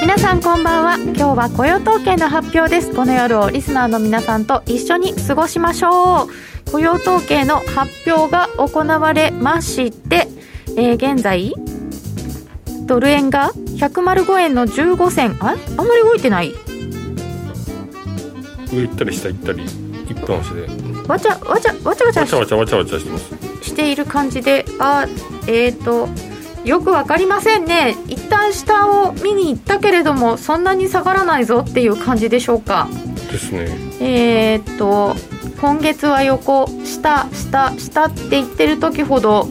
[0.00, 0.96] 皆さんこんばんは。
[0.98, 2.94] 今日は雇用統計の発表です。
[2.94, 6.70] この夜をリスナーの皆さんと一緒に過ごしましょう。
[6.70, 10.26] 雇用統計の発表が行われまして
[10.78, 11.52] えー、現在
[12.86, 15.36] ドル円が105円の15銭。
[15.40, 16.54] ああんまり動いてない？
[18.72, 19.64] 上行ったり下行ったり
[20.08, 20.66] 一本足で。
[21.08, 23.30] わちゃわちゃわちゃわちゃわちゃわちゃわちゃわちゃしてます。
[23.62, 25.06] している感じであ
[25.46, 26.08] えっ、ー、と
[26.64, 27.96] よくわかりませんね。
[28.08, 32.88] 一旦下を見に行ったけれどもそんなに下がらないぞっていう感じでしょうか。
[33.30, 33.68] ですね。
[34.00, 35.14] えっ、ー、と
[35.60, 39.48] 今月は横下下下って言ってる時ほど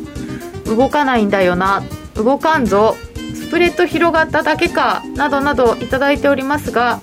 [0.66, 1.84] 動かないんだよな。
[2.16, 2.96] 動かんぞ。
[3.34, 7.00] スプレッド広がっただけかなどなどいただいておりますが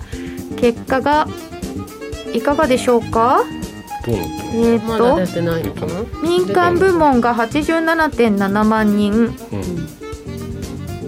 [0.56, 1.28] 結果が
[2.32, 3.42] いかがでしょうか？
[4.04, 9.32] どうなってえー、っと、民間部門が87.7万人、うん。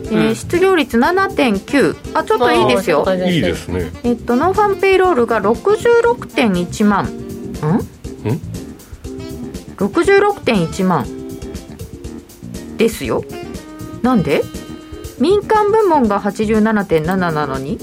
[0.07, 3.05] えー、失業率7.9あちょっといいですよ。
[3.27, 3.91] いいですね。
[4.05, 7.07] えっとノンファンペイロールが66.1万。
[7.07, 7.09] ん？
[7.09, 7.11] ん
[9.77, 11.05] ？66.1万。
[12.77, 13.25] ですよ。
[14.03, 14.43] なんで？
[15.19, 17.79] 民間部門が87.7なのに？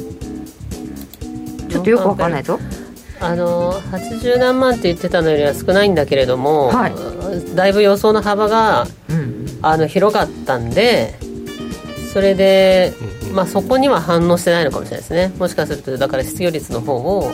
[1.69, 2.59] ちょっとよくわかんないぞ
[3.21, 11.15] あの80何万って言ってたのよりは少ないんだけれども、はい、だいぶ予想の幅が、うん、あの広かったんで
[12.11, 12.93] それで、
[13.31, 15.31] まあ、そこには反応してないのかもしれないですね。
[15.37, 17.31] もしかするとだから失業率の方を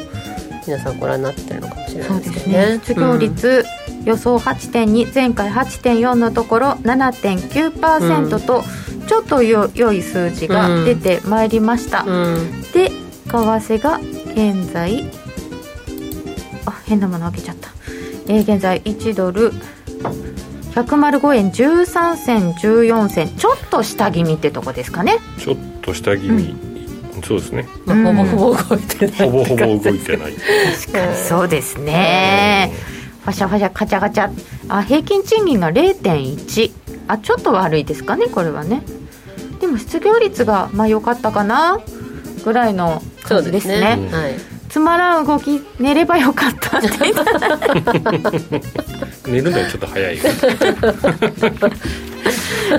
[0.67, 8.63] 皆さんご覧になってるのかもしれないですけどね、ね、失業率、うん、予想8.2前回8.4のところ7.9%と、
[8.99, 12.93] うん、ちょっとよ良い数字が出てまいりました、うん、で為
[13.27, 13.99] 替が
[14.33, 15.26] 現在あ
[16.87, 17.69] 変なもの開けちゃった、
[18.27, 19.51] えー、現在1ドル
[20.73, 23.29] 105円13銭14銭。
[23.29, 25.17] ちょっと下気味ってとこですかね。
[25.39, 26.55] ちょっと下気味、
[27.15, 30.33] うん、そうですね、まあ、ほぼほぼ動いてないほぼほぼ動いてない。
[30.33, 32.71] 確かにそうですね。
[33.23, 34.29] ファシャファシャカチャカチャ。
[34.69, 36.71] あ平均賃金が0.1
[37.07, 38.83] あちょっと悪いですかねこれはね。
[39.59, 41.79] でも失業率がまあ良かったかな
[42.43, 46.77] ぐらいの感じですね、ね、はいつまらん動き寝ればよかった。
[46.77, 46.87] っ て
[49.27, 50.19] 寝るのはちょっと早い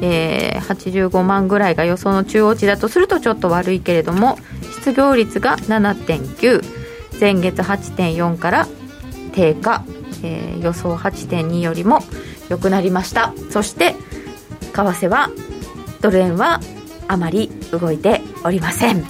[0.00, 4.38] えー、85万ぐらいが予想の中央値だとするとちょっと悪いけれども
[4.78, 8.66] 失業率が7.9前月8.4から
[9.32, 9.84] 低下、
[10.24, 12.00] えー、予想8.2よりも
[12.48, 13.32] 良くなりました。
[13.50, 13.94] そして
[14.72, 15.30] 為替は
[16.00, 16.60] ドル円は
[17.08, 19.04] あまり動いておりません、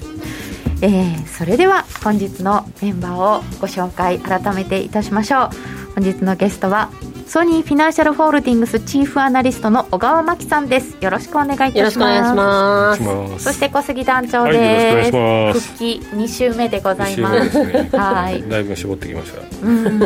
[0.83, 5.51] えー、それでは本日のメンバーをご紹介改めていたしましょう。
[5.95, 6.91] 本日のゲストは
[7.33, 10.99] ソニーフィナンシャルホールディングスチーフアナリストの小川真紀さんです。
[11.01, 11.79] よろしくお願いいたします。
[11.79, 13.45] よろしくお願いします。
[13.45, 18.47] そして小杉団長です、はい、復帰2週目でございます、ね、はい。
[18.47, 19.67] だいぶ絞ってきました。
[19.67, 19.99] うん。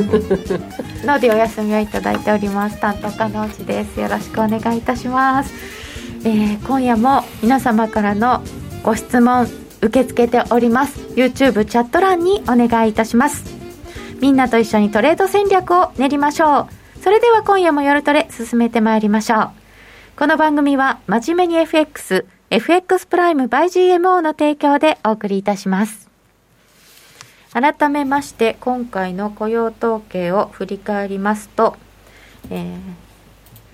[1.04, 2.78] のでお休みをいただいております。
[2.78, 3.98] 担当課の内です。
[3.98, 5.52] よろしくお願いいたします。
[6.24, 8.44] えー、今夜も皆様からの
[8.84, 9.48] ご質問
[9.82, 11.00] 受け付けております。
[11.16, 13.42] YouTube チャット欄にお願いいたします。
[14.20, 16.85] みんなと一緒にトレード戦略を練りましょう。
[17.06, 19.50] それでは今夜も夜トレ進めてまいりましょう。
[20.18, 26.10] この番組は真面目に FX、FX プライム by GMO の提供でお送りいたします。
[27.52, 31.76] 改めまして今回の雇用統計を振り返りますと、
[32.50, 33.06] えー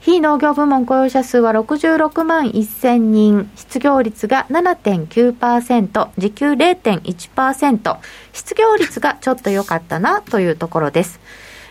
[0.02, 7.96] 非農業部門雇用者数は66万1000人、失業率が7.9%、時給0.1%、
[8.32, 11.20] 失業率がちょっと良かったなというところです。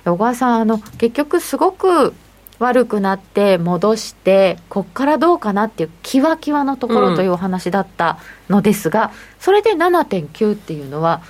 [0.06, 2.14] 小川さん、あの、結局すごく
[2.60, 8.20] 悪くなって戻してこっからどうかなっていうキワキワのところというお話だった
[8.50, 9.10] のですが、うん、
[9.40, 11.22] それで7.9っていうのは、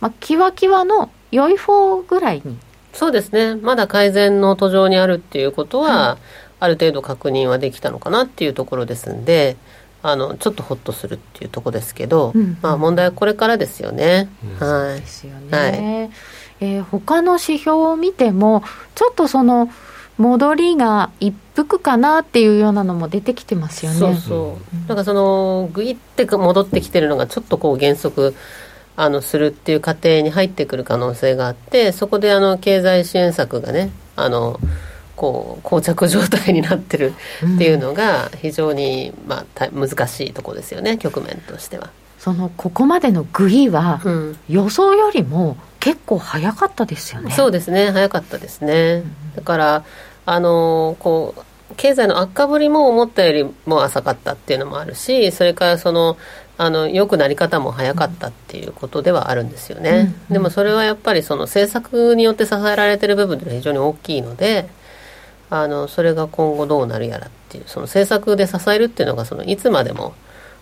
[0.00, 2.58] まあ、キワキワの良い方ぐらいに。
[2.92, 3.54] そうですね。
[3.54, 6.18] まだ改善の途上にあるっていうことは、
[6.60, 9.56] ある程度確認はできたのかなっていうところですんで
[10.02, 14.28] あのちょっとほっとするっていうところですけど、うん、まあ問題はこれからですよね。
[14.60, 15.58] うん、はい、ですよね。
[15.58, 16.10] はい、
[16.60, 18.62] えー、他の指標を見ても
[18.94, 19.70] ちょっとその
[20.18, 23.98] 戻りが一服かなっていうようなのも出てきてますよね。
[23.98, 24.88] そうそう。
[24.88, 28.34] だからそのぐいって戻ってきてるのがちょっとこう減速
[28.96, 34.60] あのするっていう過程に入ってくる可能性があってそこであの経済支援策がねあの
[35.16, 37.14] こう膠着状態になってる
[37.54, 41.90] っていうのが非常に、まあ、難しいところですよね局面としては。
[42.20, 44.00] そのここまでのグイは、
[44.48, 47.32] 予想よりも結構早かったですよね。
[47.32, 47.90] そうですね。
[47.90, 49.02] 早かったですね。
[49.34, 49.84] だから
[50.26, 56.16] あのこう経済の悪化ぶりも思ったよりも浅かったっていうのもあるしそれからその
[56.58, 64.68] あの良くなり方も早かったっていうことではあるんですよね、うん、でもそれはやっぱりその政策によって支えられてる部分では非常に大きいので
[65.48, 70.14] あのそれが今後どうなるやらっていうその政策で支えるっていうのがそのいつまでも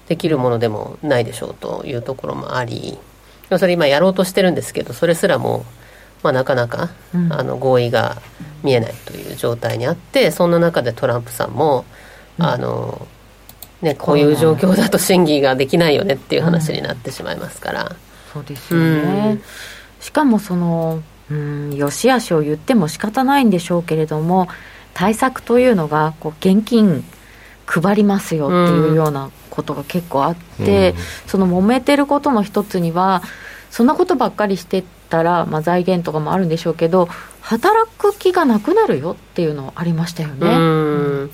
[0.09, 2.99] できるものでもないでしょうというところもあり
[3.59, 5.65] それ今やろうとしてるんですけどそれすらも
[6.23, 8.21] まあ、なかなか、うん、あの合意が
[8.63, 11.85] 見えないという状態にあってそんな中でトランプさんも、
[12.39, 13.07] うん、あの
[13.83, 17.95] ね、こういう状況だと審議ができないよねっていう話になってしまいますから、
[18.33, 19.41] そうですよね、
[20.01, 21.01] しかもその
[21.31, 24.49] うんよしあしを言っても仕方ないんでしょうけれども
[24.95, 27.05] 対策というのがこう現金
[27.67, 30.95] 配りますよっていうようなことが結構あって、
[31.27, 33.23] その揉めてることの一つには
[33.71, 37.09] そんなことばっかりしてたら、まあ、財源とかもあるんでしょうけど
[37.41, 40.47] 働く気がなくなるよっていうのありましたよね。
[40.47, 40.51] う
[41.25, 41.31] ん。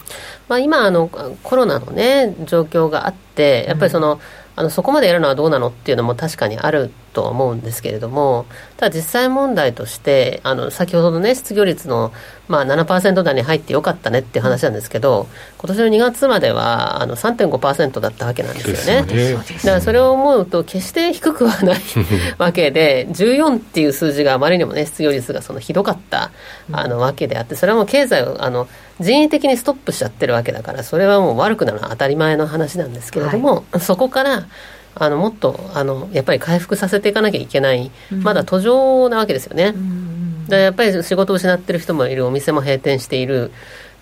[0.48, 4.20] まあ、今あのコロナのね状況があってやっぱりその、うん
[4.56, 8.46] あのそこまでやるのはどうなのっていうのも確かにあると思うんですけれども
[8.76, 12.12] ただ実際問題としてあの先ほどのね失業率の、
[12.48, 15.28] まあ、7%台に入ってよかったねっていう話なんですけど
[15.58, 21.80] 今年の2月まではあの3.5%だったわけなんですよね、ね、だからそれを思うと決して低くはない
[22.38, 26.30] わけで14っていう数字があまりにもね失業率がそのひどかった
[26.72, 28.68] あのわけであってそれはもう経済をあの
[29.00, 34.46] 人為的にストップしちゃってるわけだからそれはもう悪くなるのは当たり前の話なんですけれども、はい、そこから
[34.94, 43.50] あのもっとあのやっぱり回復させていかなきゃいけない、うん、まだ途上なわけですよね、うん、だやっぱり仕事を失ってる人もいるお店も閉店している。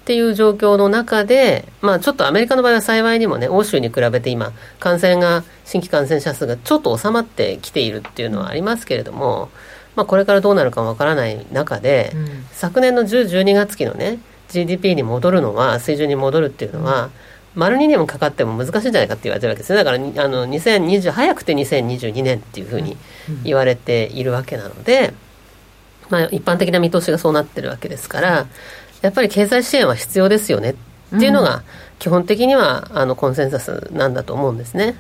[0.03, 9.49] っていう状況の中で、まあ、ちょっとアメリカの場合は幸いにもね欧州に比べて今感染が新規感染者数がちょっと収まってきているっていうのはありますけれども、
[9.95, 14.19] まあ、これからどうなるかわからない中で、うん、昨年の10、12月期のね
[14.53, 17.11] GDP に戻るのは水準に戻るっていうのは、
[17.55, 22.97] 丸2年もかかっても難しいんじゃないかって言われてるわけですねだからあの2020早くて2022年っていうふうに
[23.45, 25.13] 言われているわけなので、
[26.09, 28.47] まあ、一般的な見通しがそうなってるわけですから
[29.03, 30.77] やっぱり経済支援は必要ですよね
[31.15, 31.63] っていうのが
[31.99, 34.97] 基本的にはあのコンセンサスなんだと思うんですね。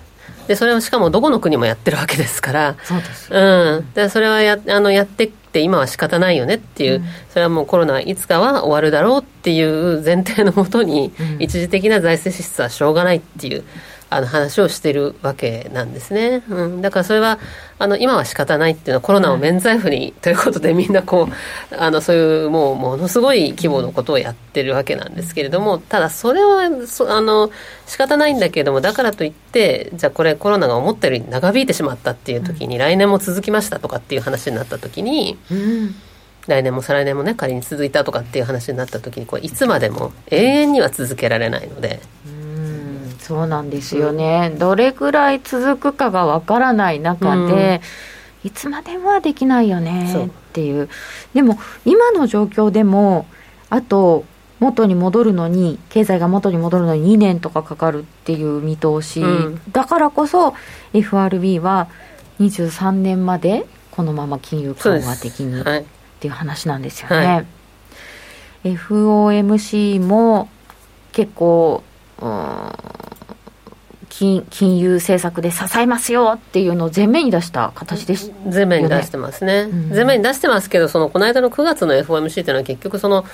[0.47, 2.77] でそれをしかもどこの国もやってるわけですから。
[2.83, 13.65] そうです、うん、でそれはやあのやってって今は仕方ないよねっていう、うん、それはもうコロナいつかは終わるだろうっていう前提のもとに、一時的な財政支出はしょうがないっていう
[14.13, 17.39] あの話をしてるわけなんですね、うん、だからそれは
[17.79, 27.51] あの今は仕方ないっていうのはコロナを免罪符に、ということでみんなこうあのそういうもうものすごい規模のことをやってるわけなんですけれどもただそれはそあの
[27.87, 35.95] 仕方ないんだけれどもだからといってじゃあこれコロナが思ったより長引いてしまったっていう時に、来年も続きましたとかっていう話になった時に、うん。
[36.49, 42.01] 来年も再来年もね仮に続いたとかっていう話になった時にこれいつまでも永遠には続けられないので。
[43.33, 47.81] そうなんですよね、うん、どれぐらい続くかがわからない中で、
[48.45, 50.91] うん、いつまではできないよねっていう。
[51.33, 53.25] でも今の状況でも
[53.71, 54.27] あと
[54.61, 60.55] 元に戻るのに経済が元に戻るのに2年とかかかるっていう見通し、うん、だからこそ
[60.93, 61.89] FRB は
[62.39, 65.85] 23年までこのまま金融緩和的に、はい、っ
[66.21, 67.45] ていう話なんですよね、は
[68.65, 70.51] い、FOMC も
[71.13, 71.83] 結構
[74.23, 83.25] 金金融政策で支えますよっていうのを前面に出した形です、ね、前面に出してますね、うん、前面に出してますけどそのこの間の9月の FOMC っていうのは結局その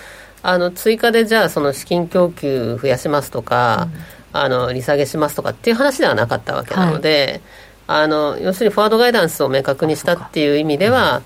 [0.43, 3.89] あの追加でじゃあその資金供給増やしますとか、
[4.33, 7.43] うん、あの利下げしますとかっていう話ではなかったわけなので、
[7.87, 11.23] はい、あの要するにフォワードガイダンスを明確にしたっていう意味では、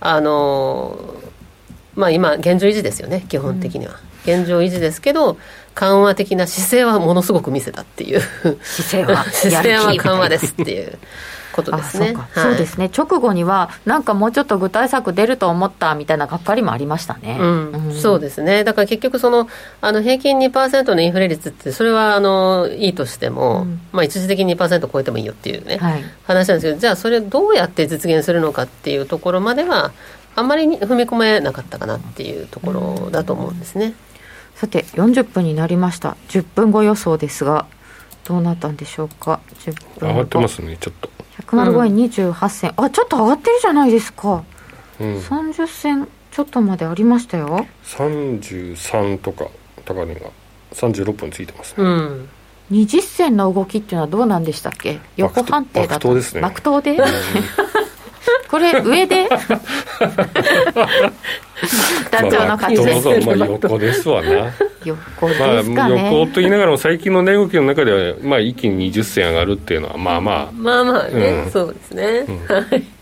[0.00, 0.98] あの
[1.94, 3.94] まあ今現状維持ですよね基本的には、
[4.26, 5.38] うん、現状維持ですけど
[5.76, 8.20] 緩和的な姿勢はものすごく見せたっていう
[8.62, 10.98] 姿勢は 姿勢は緩和ですっていう
[11.52, 12.08] ことですね。
[12.08, 12.90] そうはい、そうですね。
[12.96, 17.36] 直後にはなんかもうちょっと具体策出ると思ったみたいながっかりもありましたね。
[17.38, 18.64] うん、うん、そうですね。
[18.64, 19.48] だから結局その
[19.82, 29.92] あの平均2%のインフレ率ってそれはあのいいとしても、うん、まあ一時的に2%超えてもいいよっていうね、はい、話なんですけど、じゃあそれどうやって実現するのかっていうところまでは
[30.36, 33.94] あんまり踏み込めなかったかなっていうところだと思うんですね。
[34.56, 36.16] さて40分になりました。
[36.30, 37.66] 10分後予想ですが
[38.24, 41.10] どうなったんでしょうか？10分上がってますねちょっと。
[41.42, 41.94] 105円
[42.32, 44.42] 28銭、うん、あちょっと上がってるじゃないですか、
[44.98, 47.66] うん、30銭ちょっとまでありましたよ。
[47.84, 49.46] 33とか
[49.84, 50.30] 高値が。
[50.72, 52.28] 36分ついてますね、うん。
[52.70, 54.98] 20銭の動きっていうのはどうなんでしたっけ？
[55.16, 56.40] 横判定だと爆投ですね。
[56.40, 56.98] 爆投で？
[58.48, 59.28] これ上で？
[62.10, 64.52] 団長の感じですまあ、横ですわな
[64.84, 72.95] 横ですかね、まあ、横と言いながらも最近の値動きの中では、まあ、一気に20銭上がるっていうのはまあまあまあまあね、うん、そうですね、うん、はい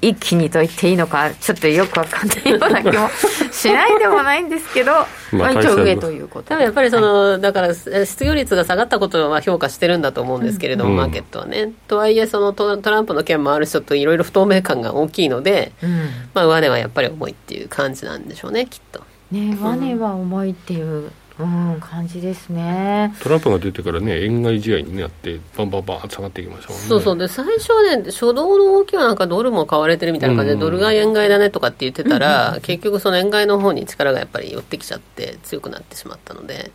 [0.00, 3.08] 一気にと言っていいのかちょっとよくわかんないような気も
[3.52, 4.92] しないでもないんですけど
[5.32, 6.56] まあ一応上ということで。
[6.56, 11.72] もやっぱりその、はい、だから失業率が下がったことは評価してるんだと思うんですけれども、うん、マーケットはね。
[11.88, 19.02] とはいえそのトランプの件もあるしちょっといろいろ不透明感が大きいので、うん、まあ上値はやっぱり重いっていう感じなんでしょうねきっと。
[19.30, 23.14] ね上値は重いっていううん、感じですね。
[23.22, 26.88] トランプが出てからね、円買い試合になって、バンバンバン下がっていきましたもんね。
[26.88, 36.70] そうそう、で、最初はね、初動の動きはなんかドルも買われてるみたいな感じで、ドル買い円買いだねとかって言ってたら、結局その円買いの方に力がやっぱり寄ってきちゃって、強くなってしまったので、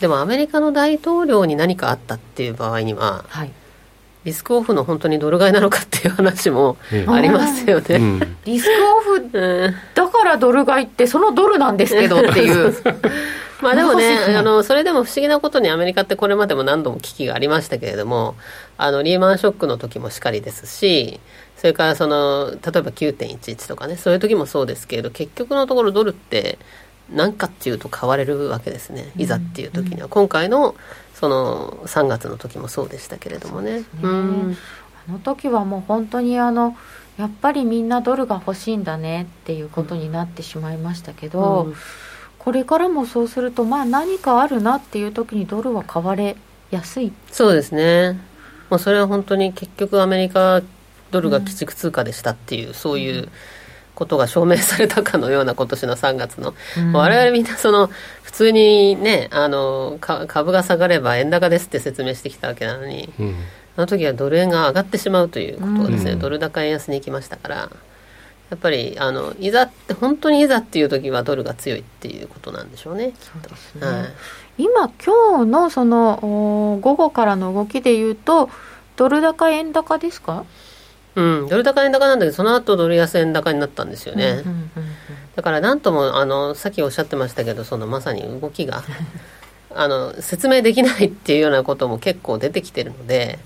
[0.00, 3.52] でもアメリカの大統領に何かあったっていう場合には、はい、
[4.24, 9.30] リスクオフの本当にドル買いなのかっていう話もありますよね、うん、リスクオフ
[9.94, 12.74] だからドル買いってそのドルなんですけどっていう。
[13.62, 18.34] まあでもね あのそれでも不思議なことにアメリカってこれまでも何度も危機がありましたけれども
[18.78, 21.20] あのリーマンショックの時もしかりですし
[21.56, 26.58] それからその例えば9.11とかねそういう時もそうですけれど結局のところドルって
[27.12, 29.10] 何かっていうと買われるわけですね。
[29.16, 30.74] いざっていう時には、うん、今回の
[31.20, 33.80] その3月の時もそうでしたけれどもね。
[33.80, 33.86] ね。
[34.02, 34.56] うん、
[35.06, 36.78] あの時はもう本当にあの
[37.18, 41.74] やっぱりみんなドルが欲しいんだねっていうことになってしまいましたけど、うん、
[42.38, 46.36] これからもそうするとまあ何かあるなっていう時にドルは買われ
[46.70, 47.12] やすい。
[47.30, 48.18] そうですね。
[48.70, 50.62] もうそれは本当に結局アメリカ
[51.10, 53.28] ドルが基軸通貨でしたっていう、うん、そういう
[54.00, 57.90] ことが証明されたかのような今年の3月の、うん、我々みんなその
[58.22, 63.34] 普通にねあの株が下がれば円高ですって説明してきたわけなのに、うん、
[63.76, 67.68] あの時はドル円が上がってしまうということがですね、うん、ドル高円安に行きましたからや
[68.56, 73.12] っぱりあのいざって本当にいざっていう時はドルが強いっていうことなんでしょうね。
[73.20, 74.04] そうね、は
[74.56, 78.48] い、今今日のその午後からの動きでいうと
[78.96, 80.46] ドル高円高ですか？
[81.16, 84.42] うん、ドル高円高なんだけどその後ドル安円高になったんですよね、
[85.34, 88.84] だから何ともあのさっきおっしゃってましたけどそのまさに動きが
[89.74, 93.38] あの説明できないっていうようなことも結構出てきてるので、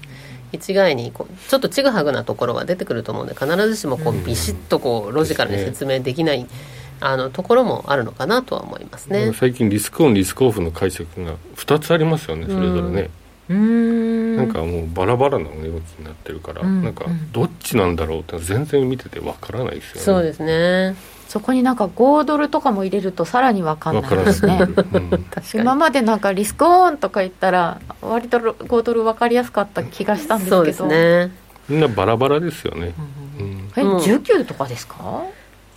[0.52, 6.46] 一概にこうちょっとちぐはぐなところは出てくると思うんで必ずしもこうビシッとこうロジカルに説明できない、
[7.00, 9.32] あのところもあるのかなとは思いますね。
[9.34, 20.00] 最近リスクオンリスクオフの解釈が2つありますよねそれぞれね、うんなんかもうバラバラな動きになってるから、うん、なんかどっちなんだろうって全然見ててわからないですよね。
[20.00, 20.96] そうですね。
[21.28, 25.26] そこになんか5ドルとかも入れるとさらに分かんないですね、うん、
[25.60, 30.56] 今までなんかリスクオンとか言ったら割と5ドル分かりやすかった気がしたんですけど。
[30.58, 31.32] そうですね。
[31.68, 32.92] みんなバラバラですよね、
[33.40, 35.22] うん、え19とかですか？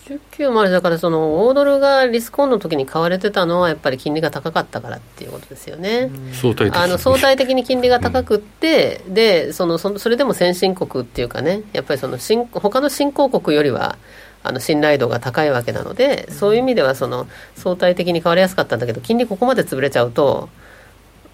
[0.08, 6.10] 19までだからその大ドルがリスクオンの時に買われてたのはやっぱり金利が高かったからっていうことですよね。
[6.34, 13.98] 相対的あの相対的に金利が高くって、うん、でそのそそれでも先進国っていうかねやっぱりその新他の新興国よりは
[14.44, 20.50] あの信頼度が高いわけなので、そういう意味ではその相対的に買われやすかったんだけど金利ここまで潰れちゃうと。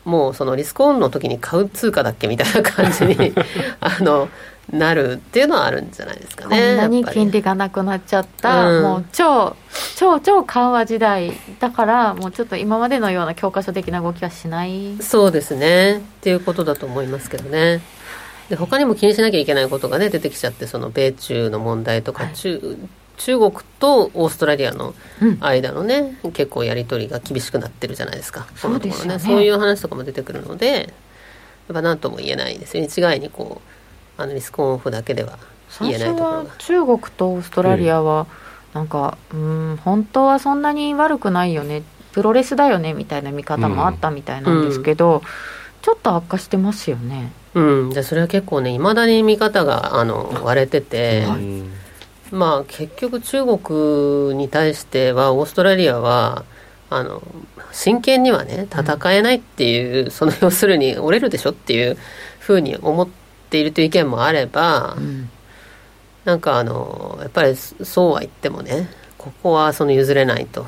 [0.06, 3.34] もうそのリスクオンの時に買う通貨だっけみたいな感じに
[3.80, 4.28] あの
[4.72, 9.56] なるっていうのはあるんじゃないですかねこんなに金利がなくなっちゃった、うん、もう超
[9.96, 14.98] 超超緩和時代だからもうちょっと今までのような教科書的な動きはしない。
[14.98, 15.98] そうですね。
[15.98, 17.82] っていうことだと思いますけどね。
[18.50, 22.78] で他にも気にしなきゃいけないことがね出てきちゃってその米中の問題とか、はい、中
[23.18, 24.96] 中国とオーストラリアの
[25.40, 28.48] 間のね、うん、結構やり取りが厳しくなってるじゃないですか。
[28.56, 29.20] そうですね。
[29.20, 30.88] そういう話とかも出てくるのでやっ
[31.74, 32.84] ぱ何とも言えないですよ。
[32.84, 33.83] 一概にこう
[34.18, 35.38] あのリスクオンオフだけでは
[35.82, 36.56] 言えないところが。
[36.58, 38.28] 中国とオーストラリアは、
[38.74, 45.22] なんかうん本当はそんなに悪くないよねプロレスだよねみたいな見方もあったみたいなんですけど、うん、
[45.82, 47.32] ちょっと悪化してますよね。
[47.54, 51.64] うん、じゃそれは結構ねいまだに見方があの割れてて、はい、
[52.32, 56.46] まあ結局中国に対してはオーストラリアは
[56.90, 57.22] あの
[57.72, 61.98] 真剣にはね戦えないっていう、うん、その要するに折れるでしょっていう
[62.40, 63.23] ふうに思って
[63.60, 65.30] いるという意見もあれば、うん、
[66.26, 70.66] なんかあのやっぱりそうは言ってもねここはその譲れないと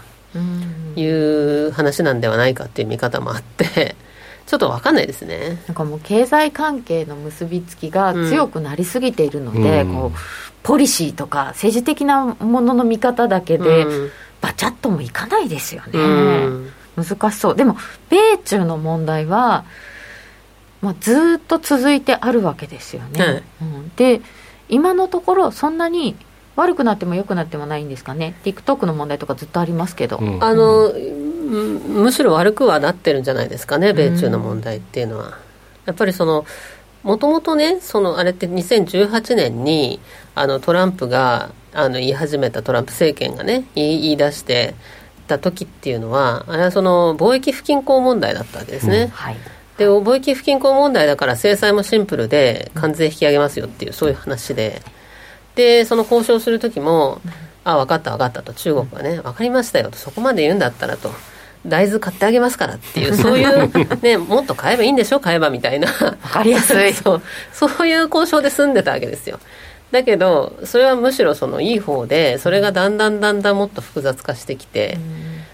[0.95, 3.95] いう話なんではないかっていう見方もあって。
[4.45, 5.59] ちょっと分かんないですね。
[5.65, 10.17] なんかもう経済関係の結びつきが強くなりすぎているので、うん、こう
[10.61, 14.11] ポリシーとか政治的なものの見方だけで、うん、
[14.41, 17.55] バチャッともいかないですよね、うん、難しそう。
[17.55, 17.75] でも
[18.11, 19.65] 米中の問題は、
[20.85, 23.41] まあ、ずっと続いてあるわけですよね、
[23.95, 24.21] で
[24.69, 26.15] 今のところそんなに
[26.55, 28.35] 悪くなっても良くなってもないんですかね。
[28.43, 35.37] TikTok の問題とかずっとありますけど、あのむしろ悪くはなってるんじゃないですかね、米中の問題っていうのは。
[35.85, 36.45] やっぱりその
[37.03, 39.99] もともとね、そのあれって2018年に
[40.33, 44.75] あのトランプがあの言い始めたトランプ政権がね、言い出して
[45.27, 49.03] た時っていうのは、あれはその貿易不均衡問題だったわけですね。
[49.03, 49.07] うん。
[49.09, 49.37] はい、
[49.77, 54.81] で貿易不均衡問題だから制裁もシンプルで関税引き上げますよっていうそういう話で。
[55.55, 57.21] でその交渉する時も
[57.63, 58.53] あ分かった分かったと。
[58.53, 59.97] 中国はね分かりましたよと。
[59.97, 61.11] そこまで言うんだったらと。
[61.67, 66.93] 大豆買ってあげますからっていう、そういう、ね、 もっと買えばいいんでしょ、買えばみたいな、分かりやすい。
[66.93, 69.39] そう、そういう交渉で済んでたわけですよ。
[69.91, 74.97] だけど、それはむしろそのいい方で、それがだんだんだんだんもっと複雑化してきて、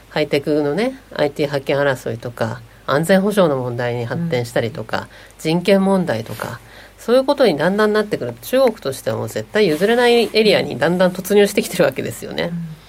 [0.09, 2.61] ハイテクのね、IT 発見争いとか、
[2.91, 5.07] 安全保障の問題に発展したりとか、
[5.39, 6.59] 人権問題とか、
[6.97, 8.33] そういうことにだんだんなってくる。
[8.33, 12.51] と、中国としてはもう絶対譲れないエリアにだんだん突入してきてるわけですよね。
[12.53, 12.81] うん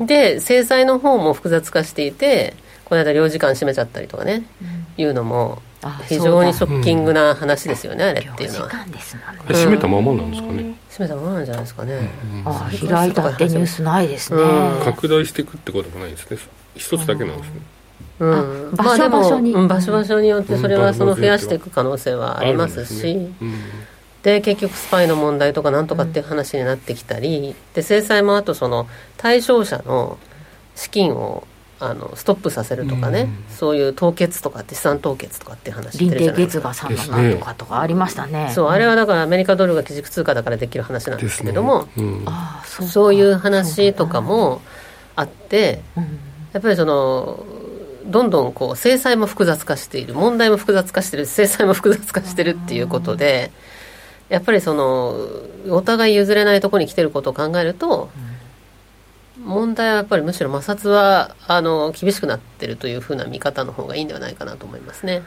[0.00, 5.62] で制裁の方も複雑化していてこの間領事館閉めちゃったりとかね、うん、いうのも
[6.08, 8.68] 非常にショッキングな話ですよね、うん、あれっていうのは、
[9.48, 10.74] 閉めたままなんですかね。
[10.88, 12.10] 閉めたままなんじゃないですかね、
[12.44, 14.40] うん、あ開いたってニュースないですね、
[14.82, 16.38] 拡大していくってこともないですね。
[16.74, 17.60] 一つだけなんですね
[18.20, 23.54] うん、場所場所に、まあ、場所場所によってそれはその増やしていく可能性はありますし、ねうん、
[24.22, 30.18] で結局スパイの問題とかなんとかっていう話になってきたり、うん、で制裁もあとその対象者の
[30.76, 31.46] 資金を
[31.80, 42.26] あのストップさせるとかね、うん、そういう凍結とかって資産凍結とかっていう話林定月賀さんのなんとかとかありましたね、そうあれはだからアメリカドルが基軸通貨だからできる話なんですけれども、ねうん、
[42.64, 44.62] そういう話とかも
[45.16, 45.82] あって、
[46.52, 47.44] やっぱりその
[48.06, 53.50] どんどんこう制裁も複雑化している問題も複雑化している制裁も複雑化しているっていうことで、
[54.28, 55.16] やっぱりその
[55.68, 58.10] お互い譲れないところに来てることを考えると、
[59.38, 65.22] うん、問題はやっぱりむしろ摩擦はあの厳しくなってるというふうな見方の方がいいんではないかなと思いますね。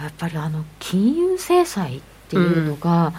[0.00, 3.12] やっぱりあの金融制裁っていうのが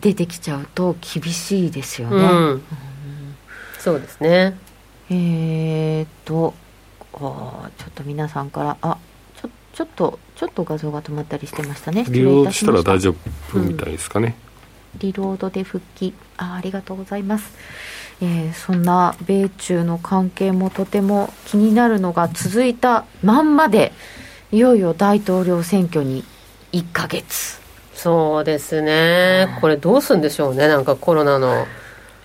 [0.00, 2.16] 出てきちゃうと厳しいですよね。
[2.16, 2.62] うんうん、
[3.78, 4.56] そうですね。
[5.10, 6.54] えー、っと
[7.16, 8.98] ちょっと皆さんからあ
[9.40, 12.04] ちょちょっとちょっと画像が止まったりしてましたね。
[12.08, 12.72] リロードした。
[12.72, 13.14] ら大丈
[13.48, 14.36] 夫みたいですかね、
[14.94, 16.12] うん、リロードで復帰。
[16.36, 17.56] あありがとうございます、
[18.20, 23.92] えー、そんな米中の関係もとても気になるのが続いたまんまで
[24.52, 26.22] いよいよ大統領選挙に
[26.72, 27.58] 1か月。
[27.94, 30.68] そうですね、これどうするんでしょうね。
[30.68, 31.66] なんかコロナの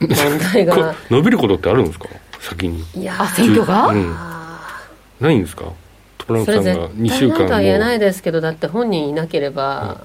[0.02, 0.10] 問
[0.54, 0.94] 題が。
[1.10, 2.08] 伸びることってあるんですか？
[2.42, 2.84] 先に。
[2.96, 4.14] いや選挙が、うん、
[5.22, 5.72] ないんですか？
[6.18, 7.48] トランプさんが2週間も。
[7.48, 10.02] とは言えないですけどだって本人いなければ、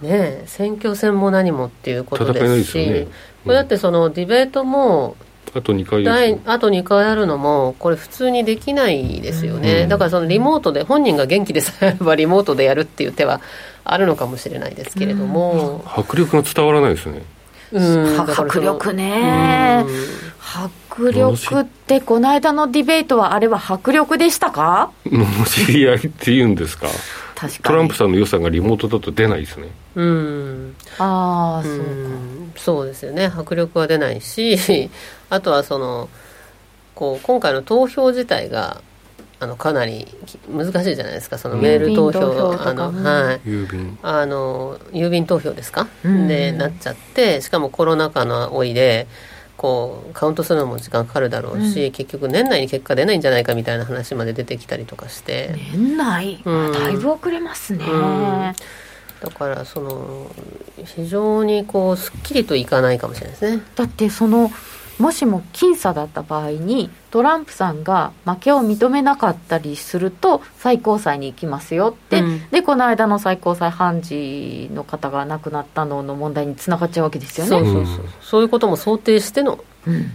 [0.00, 3.12] ね選挙戦も何もっていうことですし、ねうん、こ
[3.50, 5.16] れだってそのディベートも
[5.54, 6.06] あと2回
[6.44, 13.40] あと2回あるのもこれ普通にできないですよね、うん、だからそのリモートで本人が元気でさえあればリモートでやるっていう手は
[13.84, 17.22] あるのかもしれないですけれども、うん、迫力が伝わらないですね。
[17.72, 18.20] うん。
[18.20, 19.84] 迫力ね、
[20.40, 20.70] 迫
[21.04, 24.90] 力ってこの間のディベートはあれは迫力でしたか？
[25.46, 26.88] 知り合いっていうんですか
[27.62, 29.68] トランプさんの予算がリモートだと出ないですね。
[29.94, 30.74] うん。
[30.98, 31.84] ああそうか。
[32.56, 33.26] そうですよね。
[33.26, 34.90] 迫力は出ないし
[35.30, 36.08] あとはその
[36.94, 38.82] こう今回の投票自体が
[39.40, 40.08] あのかなり
[40.50, 41.38] 難しいじゃないですか。
[41.38, 43.96] そのメール投票、うん、あの、はい、郵便。
[44.02, 49.06] あの郵便投票ですか、うん、でなっちゃってしかもコロナ禍のおいで
[49.58, 55.52] こうカウントするのも時間かかるだろうし、うん、結局年内に結果出ないんじゃないかみたいな話まで出てきたりとかして。
[55.72, 57.84] 年内、うん、だいぶ遅れますね、
[59.20, 60.30] だからその
[60.84, 63.62] 非常にこうすっきりといかないかもしれないですね。
[63.74, 64.50] だってその
[64.98, 77.50] もしも僅差だった場合にトランプさんが負けを認めなかったりすると最高裁に行きますよって、うん、でこの間の最高裁判事の方が亡くなったのの問題につながっちゃうわけですよね。
[77.50, 78.04] そうそうそう。
[78.20, 80.10] そういうことも想定しての,、うん、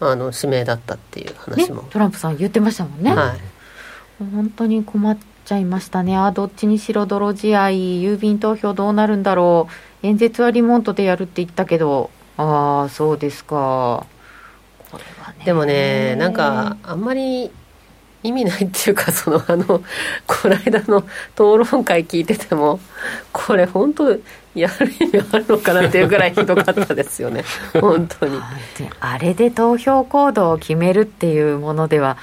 [0.00, 3.14] あの指名だったっていう話も、ね、トランプさん言ってましたもんね。
[3.14, 6.16] はい、本当に困っちゃいましたね。
[6.16, 9.68] あどっちにしろ泥仕合郵便投票どうなるんだろ
[10.02, 10.06] う。
[10.06, 14.06] 演説はリモートでやるって言ったけどああそうですか。
[14.90, 15.44] これはね。
[15.44, 17.50] でもねなんかあんまり
[18.22, 20.98] 意味ないっていうかそのあのこの間の
[21.34, 22.80] 討論会聞いてても
[23.32, 24.10] これ本当
[24.54, 27.44] やる意味あるのかなっていうぐらいひどかったですよね。
[27.80, 28.40] 本当に。
[29.00, 32.16] あれで投票行動を決めるっていうものでは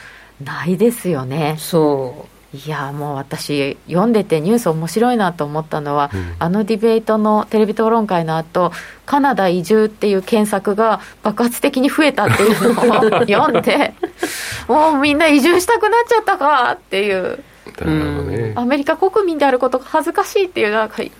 [0.43, 1.55] ないですよね。
[1.59, 8.71] そういやもう私読んでてニュース面白いなと思ったのは、うん、あのディベートのテレビ討論会の後
[9.07, 13.93] カナダ移住っていう検索が爆発的に増えたっていうのを読んで
[14.69, 17.39] もうみんな移住したくなっちゃったかっていう、
[17.85, 21.11] ね、アメリカ国民であることが恥ずかしいっていうなんかイン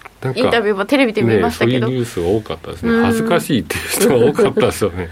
[0.51, 3.03] タビューもテレビで見ましたけど、ね、そういうニュースが多かったですね。
[3.03, 5.09] 恥ずかしいっていう人が多かったですよね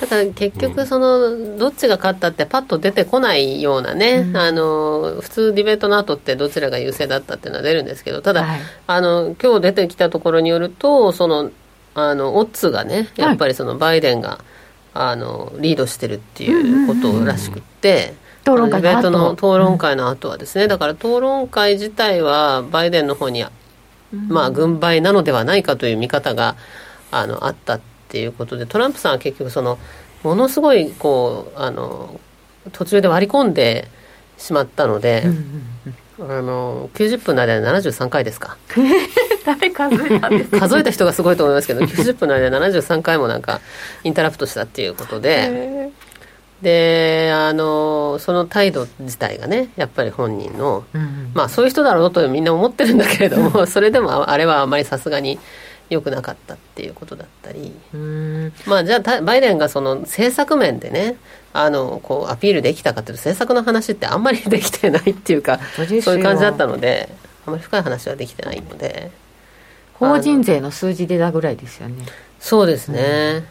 [0.00, 11.50] だから結局そのどっちが勝ったってパッと出てこないようなね、うん、あの普通ディベートの後ってどちらが優勢だったっていうのは出るんですけどただ、はい、あの今日出てきたところによるとその
[11.94, 14.40] あのオッズがねやっぱりそのバイデンが、はい、
[14.92, 18.14] あのリードしてるっていうことらしくって。
[18.46, 23.44] 討論会ディベートの討論会の後はですね、うん、だから討論会自体はバイデンの方に、
[24.28, 26.54] まあ、軍配なのではないかという見方が
[27.10, 29.78] あのあったってっていうことでトランプさんは結局その
[30.22, 32.20] ものすごいこうあの
[32.72, 33.88] 途中で割り込んで
[34.38, 35.24] しまったので、
[36.18, 38.56] あの90分の間で73回ですか。
[39.44, 40.60] 誰数えたんですか。
[40.60, 43.60] 数えた人がすごいと思いますけど 90分の間で73回もなんか
[44.02, 45.90] インタラプトしたっていうことで。
[46.62, 55.38] であのその態度自体がねやっぱり本人の、うん、まあそういう人だろうとみんな思ってるんだけれども それでもあれはあまりさすがに
[55.88, 57.72] 良くなかったっていうことだったり。
[58.66, 61.16] まあじゃあバイデンがその政策面でね
[61.52, 65.60] あのこうアピールできたかというと政策の話ってあんまりできてないっていうか
[66.02, 67.08] そういう感じだったので
[67.46, 69.10] あまり深い話はできてないので。
[69.98, 72.04] 法人税の数字出たぐらいですよね。
[72.38, 73.44] そうですね、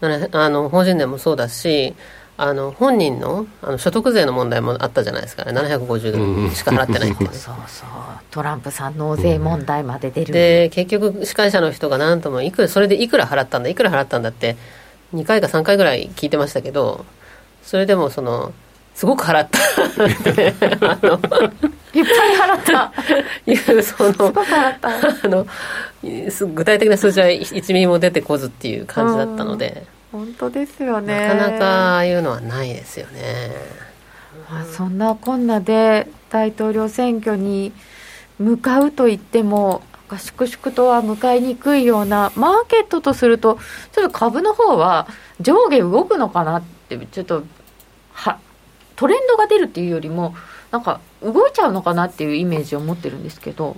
[0.00, 1.94] うん、あの法人税もそうだし
[2.38, 5.52] あの本人のあの所得税の問題もあったじゃないですかね。
[5.52, 7.88] 750ドルしか払ってないっていうそうそう。
[8.30, 14.56] トランプさん納税問題まで出る、で結局司会者の人が何ともいくらそれでいくら払ったんだいくら払ったんだって
[15.14, 17.06] 2回か3回ぐらい聞いてましたけど
[17.62, 18.52] それでもその
[18.94, 19.58] すごく払った。
[20.06, 20.52] いっぱい
[22.36, 22.92] 払った。
[23.46, 24.88] いうそのすごく払った。
[24.88, 25.46] あの
[26.54, 29.95] 具体的な数字は1ミリも出てこずっていう感じだったので。
[30.16, 31.28] 本当ですよね。
[31.28, 33.50] なかなかああいうのはないですよね、
[34.50, 37.72] まあ、そんなこんなで大統領選挙に
[38.38, 39.82] 向かうといっても
[40.18, 43.58] 粛々とは向かいにくいようなマーケットとすると
[43.92, 45.06] ちょっと株の方は
[45.40, 47.42] 上下動くのかなってちょっと
[48.12, 48.38] は
[48.94, 50.34] トレンドが出るっていうよりも
[50.70, 53.76] なんか動いちゃうのかなっていうイメージを持ってるんですけど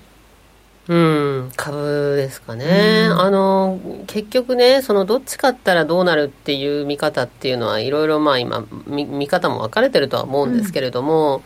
[0.88, 11.42] うん、株ですかね、あの結局ね、そのどっち勝ったらどうなるっていう見方っていうのは、いろいろまあ今見、見方も分かれてるとは思うんですけれども、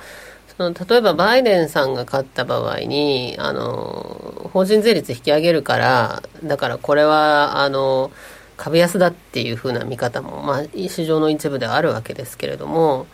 [0.60, 8.12] うん、その例えばバイデンさんが勝った場合にあの、法人税率引き上げるから、だからこれはあの
[8.56, 13.08] 株安だっていうふうな見方も、まあ、市場の一部ではあるわけですけれども、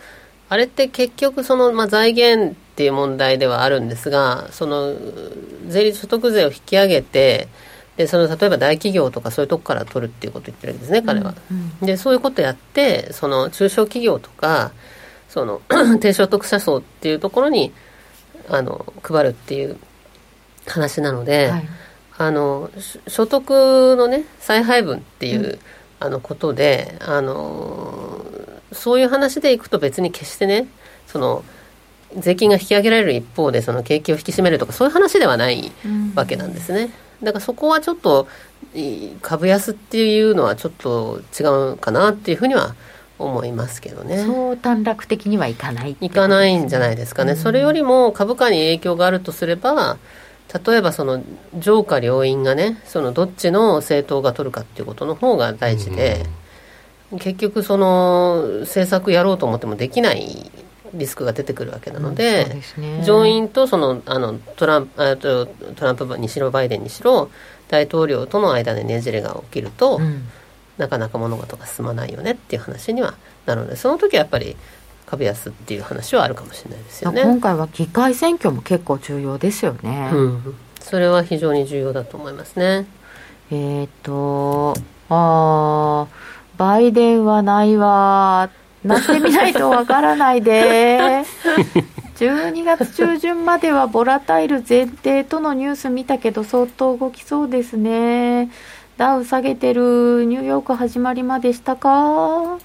[0.48, 4.94] あれって結局その、まあ、財源っていう問題ではあるんですがその
[5.66, 7.48] 税率所得税を引き上げて
[7.96, 14.70] でその例えば大企業とかそういうとこから取るっていうことを言ってるわけですね彼は、うんうん、でそういうことやってその中小企業とか
[15.28, 15.60] その
[16.00, 17.72] 低所得者層っていうところに
[18.48, 19.76] あの配るっていう
[20.66, 21.68] 話なので、はい、
[22.18, 22.70] あの
[23.08, 25.58] 所得のね再配分っていう、うん、
[25.98, 28.24] あのことであの
[28.72, 30.66] そういう話でいくと別に決してね
[31.06, 31.44] その
[32.16, 35.72] 税金が引き上げられる一方でその景気を引き締めるとかそういう話ではない
[36.14, 38.28] わけなんですね、うん、だからそこはちょっと
[39.22, 42.74] 株安っていうのはちょっと違うかなっていうふうには
[43.18, 44.24] 思いますけどね。
[44.24, 49.98] そう短絡的にはいかない、ね、いかないんじゃないですかね、うん、それよりも株価に影響があるとすれば
[50.66, 51.22] 例えばその
[51.58, 56.47] 上下両院がねそのどっちの政党が取るかっていうことの方が大事で、うん
[57.12, 60.50] 結局その政策やろうと思ってもできない
[60.94, 67.30] リスクが出てくるわけなのでうんでね、上院とそのあのトランプトトランプにしろバイデンにしろ
[67.68, 70.24] 大統領との間でねじれが起きると、うん、
[70.76, 73.14] なかなか物事が進まないよねっていう話には
[73.46, 74.56] なるのでその時はやっぱり
[75.06, 77.22] 株安っていう話はあるかもしれないですよね。
[77.22, 82.86] 今回は議会選挙も結構重要ですよね、うん、それは非常に重要だと思いますね。
[83.50, 84.74] えっ、と
[85.08, 86.06] あ
[86.58, 88.50] バイデンはないわ
[88.84, 91.24] なってみないとわからないで。
[92.18, 98.50] 12月中旬まではボラタイル前提とのニュース見たけど相当動きそうですね。
[98.96, 101.90] ダウ下げてるニューヨーク始まりまでしたか。
[101.94, 102.56] あ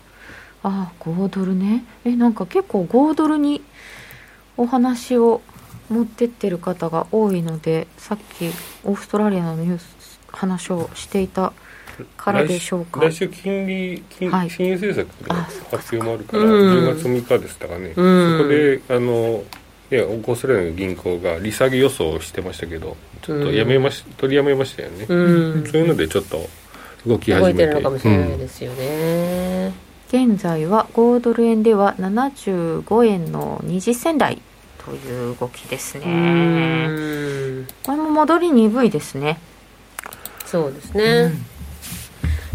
[0.64, 1.86] あ5ドルね。
[2.04, 3.62] えなんか結構5ドルに
[4.58, 5.42] お話を
[5.92, 8.48] 持ってってる方が多いのでさっき
[8.84, 11.54] オーストラリアのニュース話をしていた
[12.18, 13.02] からでしょうか。
[13.02, 15.36] 来週金利金,、はい、金融政策の
[15.72, 19.44] 発表もあるから、10月6日でしたかね、うん、そこであの
[19.92, 26.50] いやオーストラリアの銀行が利下げ予想をしてましたけどちょっとやめまし、うん、取りやめましたよね、うん、そういうのでちょっと
[27.06, 27.54] 動き始めて。
[27.54, 29.74] 動いてるのかもしれないですよね、
[30.08, 34.42] 現在は5ドル円では75円の20銭台
[34.86, 37.66] という動きですね。
[37.84, 39.40] これも戻り鈍いですね。
[40.46, 41.34] そうですね、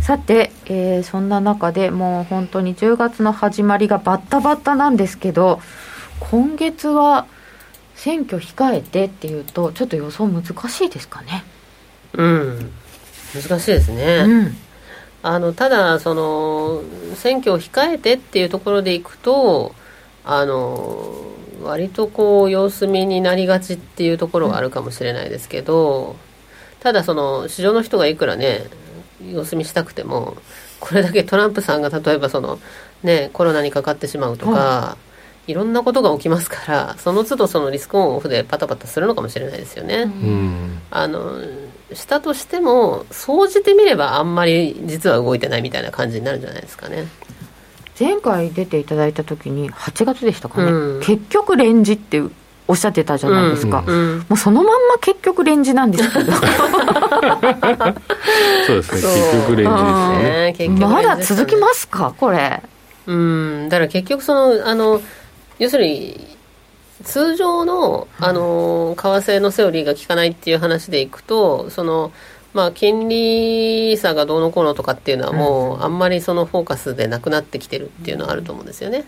[0.08, 5.60] さて、えー、そんな中でもう本当に10月の始まりがバッタバッタなんですけど
[6.18, 7.26] 今月は
[7.94, 11.44] 選挙控えてっていうとちょっと予想難しいですかね？
[12.14, 12.72] うん。
[13.34, 14.56] 難しいですね、うん、
[15.22, 16.82] あのただその
[17.14, 19.74] 選挙を控えてっていうところでいくと
[20.24, 21.22] あの
[21.62, 26.16] 割とこう様子見になりがちっていうところはあるかもしれないですけど、
[26.80, 28.62] ただその市場の人がいくらね
[29.22, 30.36] 様子見したくても
[30.80, 32.58] これだけトランプさんが例えばその、
[33.02, 34.96] ね、コロナにかかってしまうとか、は
[35.46, 40.02] い、いろんなことが起きますからその都度そのリスクオンオフでパタパタするのかもしれないですよね。
[40.02, 41.42] うん、あの
[41.92, 47.06] したとしても総じてみればあんまり実は動いてないみたいな感じになるんじゃないですかね。
[47.98, 52.22] 前回出ていただいた時に8月でしたかね、うん、結局レンジって
[52.68, 56.32] おっしゃってたじゃないですか、うんうん、もうそのまんま結局レンジなんですけど。
[56.32, 56.40] そ
[58.74, 59.00] うですね。
[59.00, 59.72] 結局レンジ
[60.52, 60.86] ですね。
[60.86, 62.62] まだ続きますかこれ。
[63.06, 63.68] うん。
[63.70, 65.00] だから結局そのあの
[65.58, 66.36] 要するに
[67.04, 72.12] 通常のあの為替のセオリーが効かないっていう話でいくとその
[72.54, 79.04] まあ、金利差がどうのこうのとかっていうのはもうあんまりそのフォーカスでなくなってきてるっていうのはあると思うんですよね。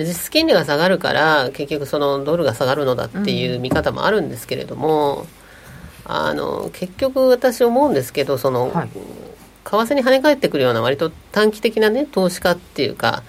[0.00, 5.26] 実質金利が下がるから結局そのドルが下がるのだっていう見方もあるんですけれども、うん、
[6.04, 8.96] あの結局私思うんですけどその、はい、為
[9.64, 13.22] 替に跳ね返ってくるような割と短期的なね投資家っていうか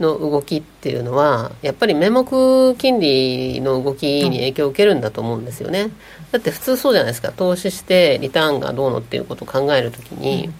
[0.00, 5.92] の動きっていうのはやっぱり名目金利の動きに影響を受けるんだと思うんですよね、うん、
[6.32, 7.32] だって普通そうじゃないですか。
[7.32, 10.52] 投資してリターンがどうのっていうことを考えるときに、うん、例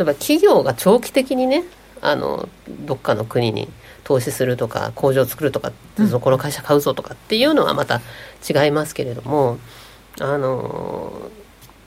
[0.00, 1.64] えば企業が長期的にね
[2.00, 3.68] あのどっかの国に
[4.08, 8.00] 投資するとか工場を作るとか、うん、この会社買うぞとかっていうのはまた
[8.48, 9.58] 違いますけれども
[10.18, 11.30] あの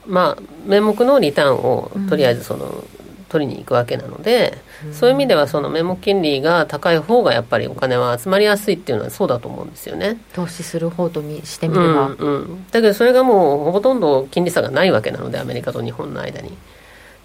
[0.06, 2.84] まあ名目のリターンをとりあえずその、
[3.28, 10.18] 取りに行くわけなので、うん、そういう意味ではその名目金利が高い方がやっぱりお金は集まりやすいっていうのはそうだと思うんですよね。
[10.34, 16.56] 投資する方としてみれば、うんうん、だけどそれがもうほとんど金利差がないわけなのでアメリカと日本の間に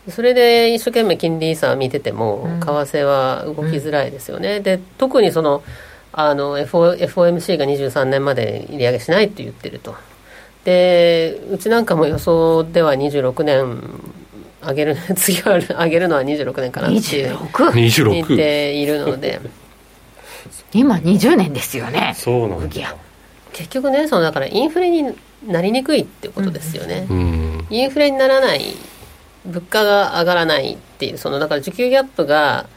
[0.09, 5.63] それで一生懸命金利差を見てても、為替は動きづらいですよね、うん、で特にその
[6.13, 9.95] あの FOMC が23年まで利上げしないって言ってると。
[10.63, 13.79] でうちなんかも予想では26年
[14.61, 17.35] 上げる次は上げるのは26年かなって言
[18.23, 19.39] っているので。
[20.73, 22.13] 今20年ですよね。
[22.17, 22.95] そうなんだ。
[23.53, 25.15] 結局ねそのだからインフレに
[25.47, 28.75] なりにくいってことですよね、うん、インフレにならない
[29.47, 32.67] 物価が上がらないっていうそのだから需給ギャップが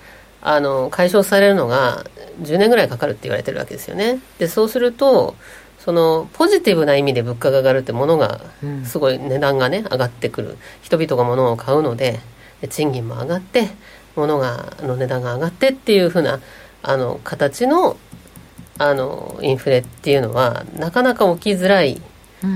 [0.43, 2.05] あの解消されるのが
[2.43, 4.21] 10年ぐらいかかるって言われてるわけですよね。
[4.39, 5.35] でそうすると
[5.79, 8.41] そのポジティブな意味で物価が上がるってものが
[8.85, 10.57] すごい値段がね上がってくる。
[10.83, 12.21] 人々が物を買うので
[12.71, 13.69] 賃金も上がって
[14.17, 16.41] 物がの値段が上がってっていうふうな
[16.83, 17.97] あの形の
[18.79, 22.01] あのインフレっていうのはなかなか起きづらい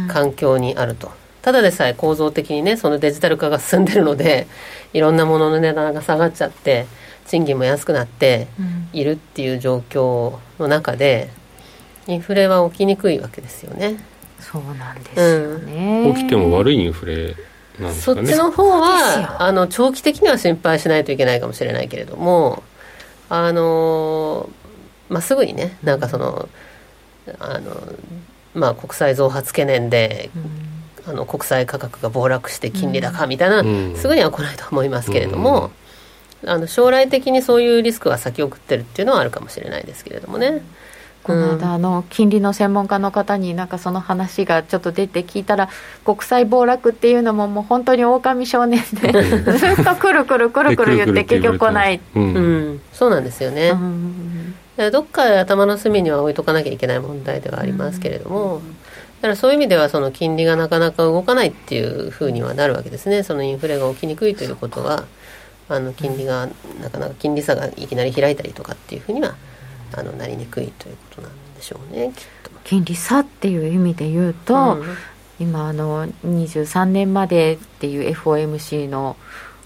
[0.09, 1.09] 環境にあると。
[1.09, 4.47] うんただでさえ構造的にねそのデジタル化が進んでるので
[4.95, 6.87] いろんなものの値段が下がっちゃって
[7.27, 8.49] 賃金も安くなって
[8.95, 11.31] いるっていう状況の中で、
[12.07, 13.97] インフレは起きにくいわけですよね。
[14.39, 17.35] そうなんですよね、うん、起きても悪いインフレ
[17.79, 17.93] ね。
[17.93, 22.63] そっちの方はあの長期的には心配しないといけないかもしれないけれども
[23.29, 24.49] あの
[25.09, 26.49] まあ、すぐにねなんかその
[27.39, 27.95] あの、
[28.55, 30.74] まあ、国際増発懸念で、うん
[31.07, 35.71] あの国際価格が暴落して金利高みたいな、うん、すぐには来ないと思いますけれども、
[36.47, 40.63] あの将来的にそういうリスクが先送ってるっていうのはあるかもしれないですけれどもね。
[41.23, 45.71] この間、あの金利の専門家の方になんかその話がちょっと出て聞いたら
[46.05, 52.41] 国際暴落っていうのももう本当に狼少年でずっとくるくるくるくる言って結局来ない、うん、う
[52.75, 53.77] ん、そうなんですよね、う
[54.89, 58.61] ん、どっか頭の隅には置いとかなきゃいけない問題ではありますけれども、うん。
[58.61, 58.69] だ
[59.25, 65.07] からそういう意味ではその金利がなかなか動かないっていうふうにはなるわけですねそのインフレが起きにくいということは
[65.71, 66.47] あの金利が
[66.83, 69.35] なかなか金利差がいきなり開いたりとかっていうふうには
[69.93, 72.13] あのなりにくいということなんでしょうね。
[72.65, 74.97] 金利差っていう意味で言うと、うん、
[75.41, 79.17] 今あの23年までっていう FOMC の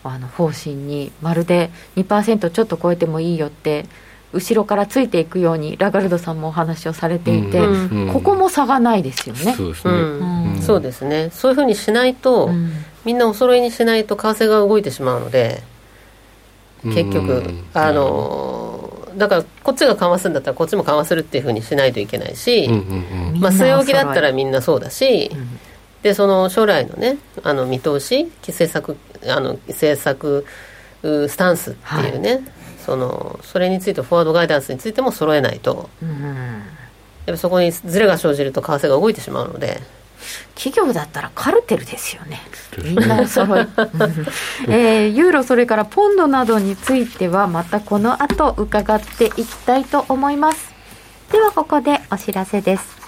[0.04, 3.86] あの方針にまるで2%ちょっと超えてもいいよって
[4.32, 9.54] 後ろからついていくようにラガルドさんもお話をされていて、うん、ここも差がないですよね。
[9.54, 11.30] そうですね、うん、そうですね。
[11.32, 12.50] そういうふうにしないと、
[13.04, 15.62] みんなお揃いにしないと為替が動いてしまうので
[16.84, 22.68] 結局、あのだからこっちが緩和するんだったらこっちも緩和するっていうふうにしないといけないし、
[23.40, 25.30] まあ、据え置きだったらみんなそうだし、
[26.02, 30.44] でその将来のねあの見通し政策あの政策
[31.02, 32.42] スタンスっていうね、はい
[32.88, 36.08] そのそれについてフォワードガイダンスについても揃えないと、うん、
[37.26, 39.82] やっぱそこにずれが生じると為替が動いてしまうので。
[40.56, 42.40] 企業だったらカルテルですよね。
[42.82, 43.60] みんな揃い、
[44.68, 50.74] えー、ユーロそれからポンドなどについてはまたこの後伺っていきたいと思います。
[51.30, 52.98] ではここでお知らせです。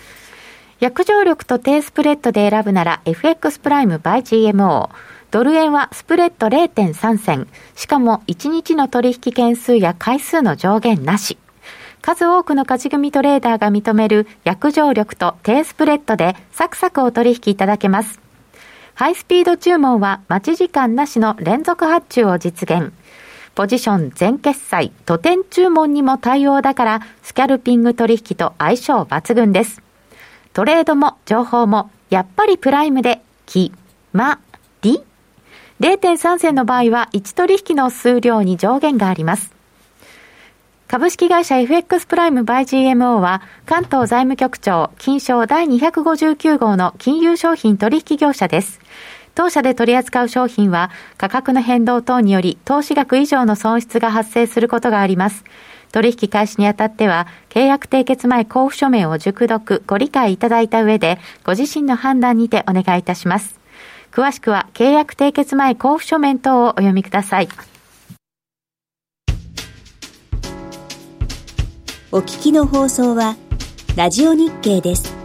[0.79, 4.89] 約定力と低スプレッドで選ぶなら FX プライム by GMO
[5.31, 7.47] ドル円はスプレッド0.3銭。
[7.77, 11.39] しかも1日の取引件数や回数の上限なし。
[12.03, 18.21] 数多くの勝ち組トレーダーが認める約定力と低スプレッドでサクサクお取引いただけます。
[18.95, 22.93] ハイスピード注文は待ち時間なしの連続発注を実現。
[23.55, 29.83] ポジション全決済、土点注文にも対応だから、スキャルピング取引と相性抜群です。
[30.53, 33.73] トレードも情報も、やっぱりプライムで、き、
[34.13, 34.39] ま、
[35.81, 39.53] 0.3銭の場合は1取引の数量に上限があります。
[40.89, 48.81] 株式会社 FX プライムバイ GMO は関東財務局長金賞第259号の金融商品取引業者です。
[49.35, 55.45] 当社で取り扱う商品は価格の変動等により投資額以上の損失が発生することがあります。
[55.93, 63.60] 取引開始にあたっては、契約締結前交付書面を熟読、ご理解いただいた上で、ご自身の判断にてお願いいたします。
[64.13, 67.49] 詳しくは契約締結前交付書面等をお読みください。
[72.13, 73.37] お聞きの放送は、
[73.95, 75.20] ラジオ日経です。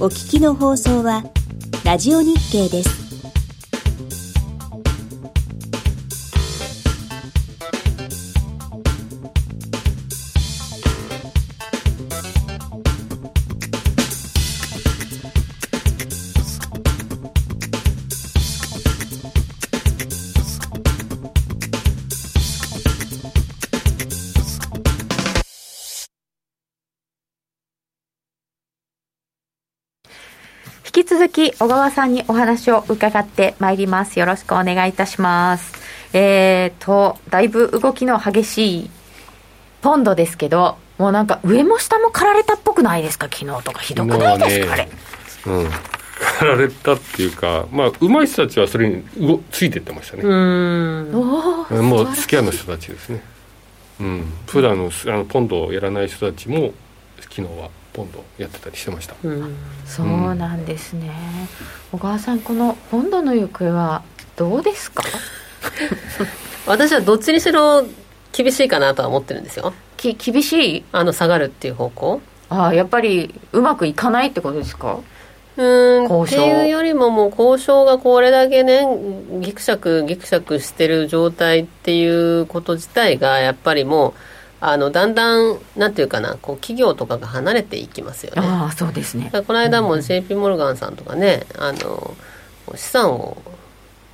[0.00, 1.24] お聞きの放送は、
[1.84, 3.07] ラジオ日経です。
[31.18, 34.20] 続き小川さんにお話を伺ってまいります。
[34.20, 35.72] よろしくお願いいたします。
[36.12, 38.90] えーと、だいぶ動きの激しい
[39.82, 44.88] ポンドですけど、もうなんか上も下も刈られたっぽくないですか、昨日とかひどくないですか、ね、あれ。
[45.46, 45.70] うん。
[46.38, 49.02] 刈られたっていうか、まあ、上手い人たちはそれに
[49.50, 50.22] ついてってましたね。
[50.22, 51.10] うん。
[51.10, 53.20] もうスキャンの人たちですね。
[53.98, 54.32] うん。
[54.46, 56.70] 普段のあのポンドをやらない人たちも、
[57.22, 61.10] 昨日はポンドやってたりしてました、うん、そうなんですね、
[61.90, 64.02] 小川さんこのポンドの行方は
[64.36, 65.02] どうですか？
[66.66, 67.84] 私はどっちにしろ
[68.32, 69.72] 厳しいかなとは思ってるんですよ。
[69.96, 70.84] き厳しい？
[70.92, 72.20] あの下がるっていう方向。
[72.50, 75.00] ああやっぱりうまくいかないってことですか？
[75.56, 78.86] うんっていうよりももう交渉がこれだけね
[79.40, 84.12] ぎくしゃくぎくしゃくしてる状態っていうこと自体がやっぱりもう
[84.60, 88.42] あのだんだんなんていうかなこう企業とかが離れていきますよね。
[88.44, 89.30] ああそうですね。
[89.46, 92.16] この間も JP モルガンさんとかねあの
[92.74, 93.36] 資産を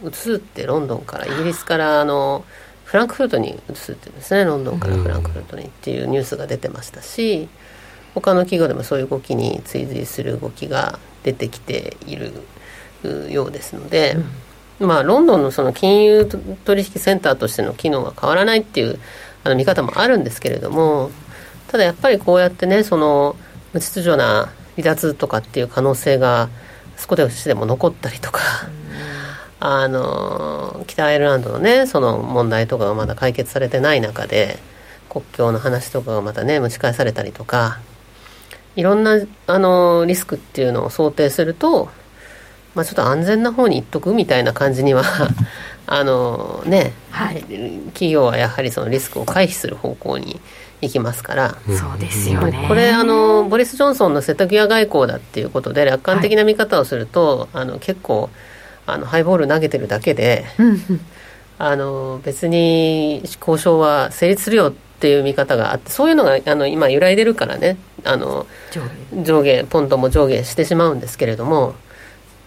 [0.07, 2.45] 移すってロンドンからイギリスからあの
[2.85, 4.45] フランクフルトに移すってですね。
[4.45, 7.49] ロンドンからフランクフルトにっていうニュースが出てましたし、
[8.15, 12.33] 他の企業でもそういう動きに追随する動きが出てきている
[13.31, 14.17] ようですので、
[14.79, 18.99] うん、まあ、ロンドンのその金融取引センターとしての機能は変わらないっていう
[19.45, 21.11] あの見方もあるんですけれども
[21.69, 23.37] ただやっぱりこうやってねその
[23.73, 26.49] 無秩序な離脱とかっていう可能性が
[26.97, 28.41] 少しでも残ったりとか、
[29.61, 34.59] うん、あの北アイルランドのねその問題とかがまだ解決されてない中で
[35.09, 37.79] 国境の話とかがまたね蒸し返されたりとか
[38.77, 41.89] いろんなあのリスクっていうのを想定すると、
[42.75, 45.05] まあ、ちょっと安全な方にいっとくみたいな感じには
[45.87, 50.41] あのね、はい、企業はやはりそのリスクを回避する方向に
[50.81, 52.65] いきますから、そうですよね。
[52.69, 58.31] これあのボリス・ジョンソンの瀬戸際外交だっていうことで楽観的な見方をすると、はい、あの結構
[58.87, 60.45] あのハイボール投げてるだけで
[61.59, 68.47] あの別に交渉は成立するよっていう見方があってそういうのがあの今揺らいでるからねあの
[69.25, 69.65] 上下。
[69.65, 71.75] ポンドも上下してしまうんですけれども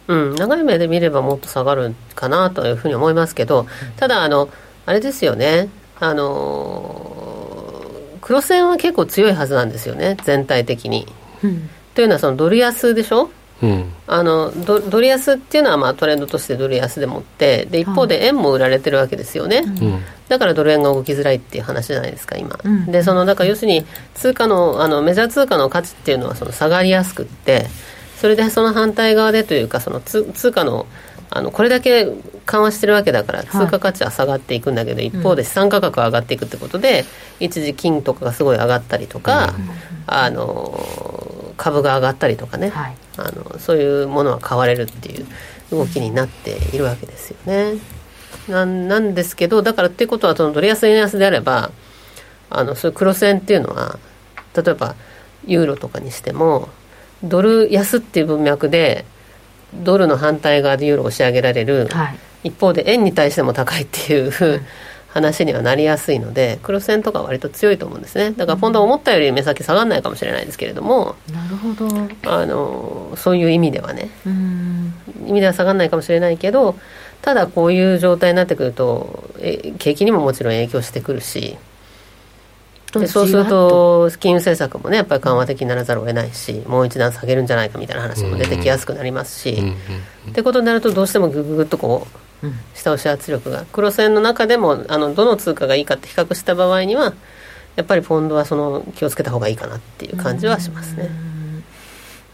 [0.07, 4.49] うん、長い目で見ればもっと下がるかなというふうに思いますけど、ただあの、
[4.85, 7.13] あれですよね、あの
[8.21, 11.07] 黒線は結構強いはずなんですよね、全体的に。
[11.43, 13.29] うん、というのは、そのドル安でしょ、
[13.61, 23.83] うん、あのドドル安っていうのはまあトレンドとしてドル安でもってで一方で円も売られてるわけですよね、うん、だからドル円が動きづらいっていう話じゃないですか今、うん、でそのだから要するに
[24.13, 27.65] 通貨のあのメジャー通貨の価値っていうのはその下がりやすくって
[28.19, 30.87] それでその反対側でというかその通貨の
[31.29, 32.07] あのこれだけ
[32.45, 37.01] 緩和してるわけだから通貨価値は下がっていくんだけど、はい、一方で資産価格は上がっていくってことで、
[37.39, 39.69] うん、一時金とかがすごい上がったりとか、うん、
[40.07, 45.25] あの株が上がったりとかね、はい、あのそういうものは買われるっていう
[45.71, 47.79] 動きになっているわけですよね。
[48.47, 51.71] なんなんですけどだからっていうことはそのドル安円安であれば
[52.49, 53.99] あのそういう黒線っていうのは
[54.55, 54.95] 例えば
[55.45, 56.69] ユーロとかにしても
[57.23, 59.05] ドル安っていう文脈で
[59.73, 62.11] ドルの反対側でユーロを仕上げられる、は
[62.43, 64.61] い、一方で円に対しても高いっていう、うん、
[65.09, 68.31] 話にはなりやすいので黒線とか割と強いと思うんですね。
[68.31, 71.87] だからポンドは思ったより目先下がらないかもしれないですけれども、なるほど。
[72.25, 74.09] あのそういう意味ではね。
[75.25, 76.75] 意味では下がらないかもしれないけど
[77.21, 81.57] ただこういう状態になってくるとえ景気にももちろん影響してくるし
[82.99, 89.61] でそうすると金融政策もねやっぱり緩和的にならざるを得ないしもう一段下げるんじゃないかみたいな話も出てきやすくなりますし、
[90.29, 92.07] ってことになるとどうしてもぐぐぐっとこ
[92.43, 97.13] う下押し圧力が黒線の中でもあのどの通貨がいいかって比較した場合には
[97.75, 101.09] やっぱりポンドはその気をつけた方がいいかなっていう感じはしますね。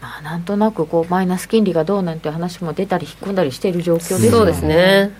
[0.00, 4.30] まあ、なんとなくこうマイナス金利がどうなんて話も出たり引っ込んだりしている状況ですね。
[4.30, 5.10] そうですね。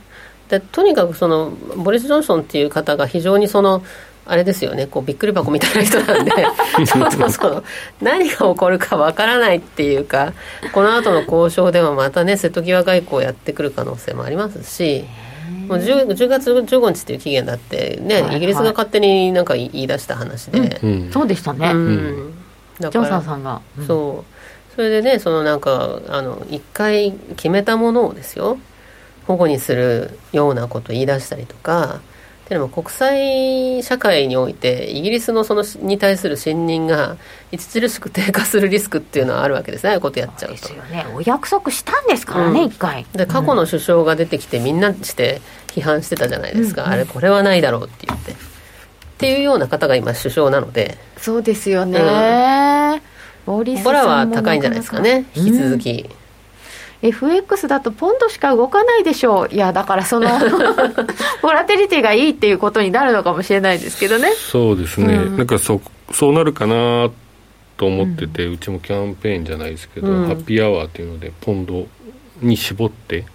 [0.49, 3.83] でとにかくそのボリス・ジョンソンっていう方が非常にその
[4.27, 4.87] あれですよね。
[4.87, 6.33] こうびっくり箱みたいな人なんで。
[6.87, 7.65] そうそうそう。
[8.01, 10.33] 何が起こるかわからないっていうか
[10.73, 15.05] この後の交渉でもまたね瀬戸際外交やってくる可能性もありますし
[15.69, 22.35] もう 10, 10月15日っていう期限だってね、はいはい、イギリスが勝手になんか言い出した話で、うん、そうでしたね、うん、
[22.81, 24.35] だからジョンさんが、うん、そう。
[24.75, 28.59] それでねそのなんかあの一回決めたものをですよ
[29.27, 32.14] 保護にするようなことを言い出したりとかっ
[32.47, 37.17] ていうのも国際社会においてイギリスのそのに対する信任が
[37.53, 39.91] 著しく低下するリスクっていうのはあるわけですね。
[39.91, 40.57] ああいうことやっちゃうと。
[40.57, 41.07] ですよね。
[41.15, 43.07] お約束したんですからね、うん、一回。
[43.13, 46.89] で過去の首相が出てきてみんなして批判してたじゃないですか、うん。
[46.89, 48.33] うん、あれこれはないだろうって言って。
[48.33, 48.37] っ
[49.17, 50.99] ていうような方が今首相なので。
[51.17, 51.99] そうですよね、
[53.47, 55.25] うん、ボラは高いんじゃないですかね。
[55.35, 55.91] 引き続き。
[55.91, 56.24] うん
[57.05, 59.55] FX だとポンドしか動かないでしょう。
[59.55, 60.29] いやだからその
[61.43, 64.33] ボラテリティがいいっていうことになるのかもしれないですけどね。
[64.33, 65.83] そうですね、うん、なんかそ
[66.13, 67.11] そうなるかな
[67.77, 71.87] と思ってて、うん、うちもキャンペーンじゃないですけど、うん、ハッピーアワーっていうのでポンド
[72.41, 73.27] に絞って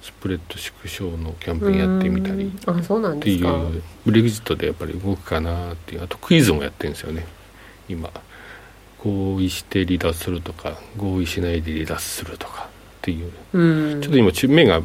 [0.00, 6.04] スプレッド縮小のキャンペーンやってみたりっていうブレグジットでやっぱり動くかなっていう。
[6.04, 7.26] あとクイズもやってるんですよね。
[7.88, 8.10] 今。
[8.98, 12.67] 合意して離脱するとか合意しないで離脱するとか
[13.08, 14.82] っていう、うん、ちょっと今目が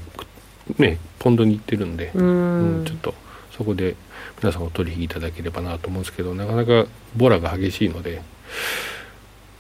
[0.78, 3.14] ねポンドにいってるんで、うん、ちょっと
[3.52, 3.96] そこで
[4.42, 8.22] 皆さんお取引いただければなと思うんですけどなかなかボラが激しいので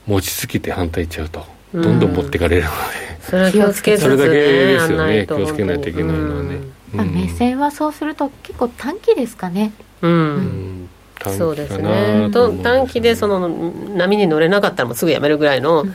[0.07, 2.75] 持ちつけて反対いっちゃうとどんどん持っていかれるので、
[3.21, 6.59] それは気をつけそれだけですよね気をつけないといけないのはね、
[6.93, 9.73] 目線はそうすると結構短期ですかね。
[10.01, 10.89] うん、
[11.37, 12.29] そうですね。
[12.31, 13.49] 短期でその
[13.95, 15.85] 波に乗れなかったらもうすぐやめるぐらいの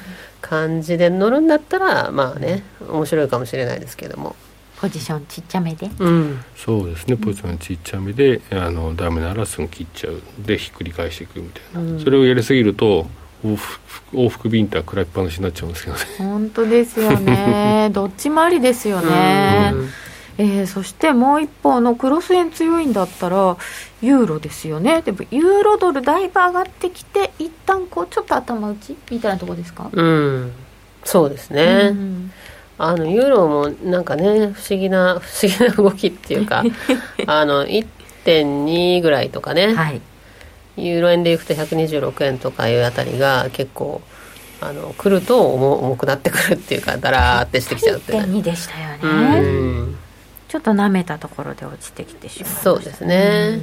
[0.41, 4.37] 感じで乗るんだったらまあね面白いかもしれないですけども。
[4.81, 7.17] ポジションちっちゃめで、うん、そうですね。
[7.17, 10.23] ポジションちっちゃめであのダメならすぐ切っちゃう。
[10.39, 13.09] でひっくり返していくみたいな、うん、それをやりすぎると
[13.45, 17.91] 往復往復ビンタ食らいっぱなしになっちゃうんですけどね本当ですよね。
[17.93, 19.89] どっちもありですよね、うん
[20.39, 23.57] えー、そしてもう一方のクロス円強いんだったら
[24.01, 25.03] ユーロですよね。
[25.03, 29.91] でもユーロドルだいぶ上がってきて一旦こうちょっと頭打ちみたいなところですか？
[29.93, 30.53] うん。
[31.05, 32.33] そうですね、うん、
[32.77, 36.65] あのユーロもなんかね不思議な 不思議な動きっていうか
[37.27, 40.01] あの1.2ぐらいとかね、はい、
[40.77, 44.03] ユーロ円でいくと126円とかいうあたりが結構
[44.61, 49.99] あの来ると重くなってくるっていうかだらーってしてきちゃうって1.2でしたよね、うん
[50.49, 52.53] ちょっと舐めたところで落ちてきてしまう。
[52.53, 53.61] そうですね、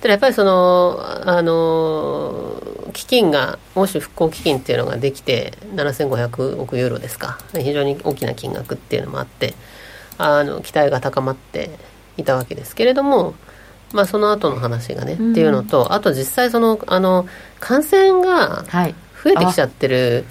[0.00, 2.60] ただやっぱりそのあの
[2.92, 7.38] 基金が欧州復興基金っていうのができて7500億ユーロですか。
[7.52, 9.54] 非常に大きな金額っていうのもあって
[10.18, 11.70] あの期待が高まって
[12.16, 13.34] いたわけですけれども、
[13.92, 17.28] まあ、その後の話がね、うん、っていうのとあと実際そのあの
[17.60, 18.64] 感染が
[19.22, 20.24] 増えてきちゃってる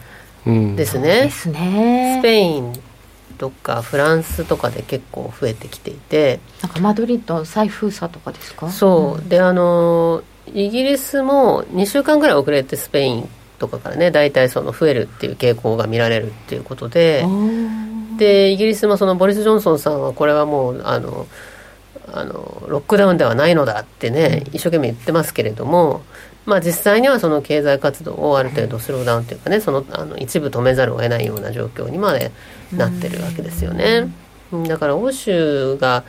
[0.45, 1.09] ですね。
[1.09, 2.19] はい、ですね。
[2.19, 2.73] スペイン
[3.41, 6.39] とかフランスとかで結構増えてきていて。
[6.61, 8.69] なんかマドリッド再封鎖とかですか？
[8.69, 10.21] そう、うん、であの
[10.53, 17.25] イギリスも2週間ぐらい遅れてスペインとかからね大体その増えるっていう傾向が見られるっていうことで。
[18.17, 21.25] でイギリスもそのボリス・ジョンソンさんはこれはもうあの
[22.13, 26.03] あのロックダウンではないのだってね、一生懸命言ってますけれども
[26.45, 32.31] まあ、実際にはその経済活動をある程度スローダウンというかねそのあの一部止めざるを得ないような状況にまで
[32.73, 34.11] なってるわけですよね。
[34.67, 36.03] だから欧州が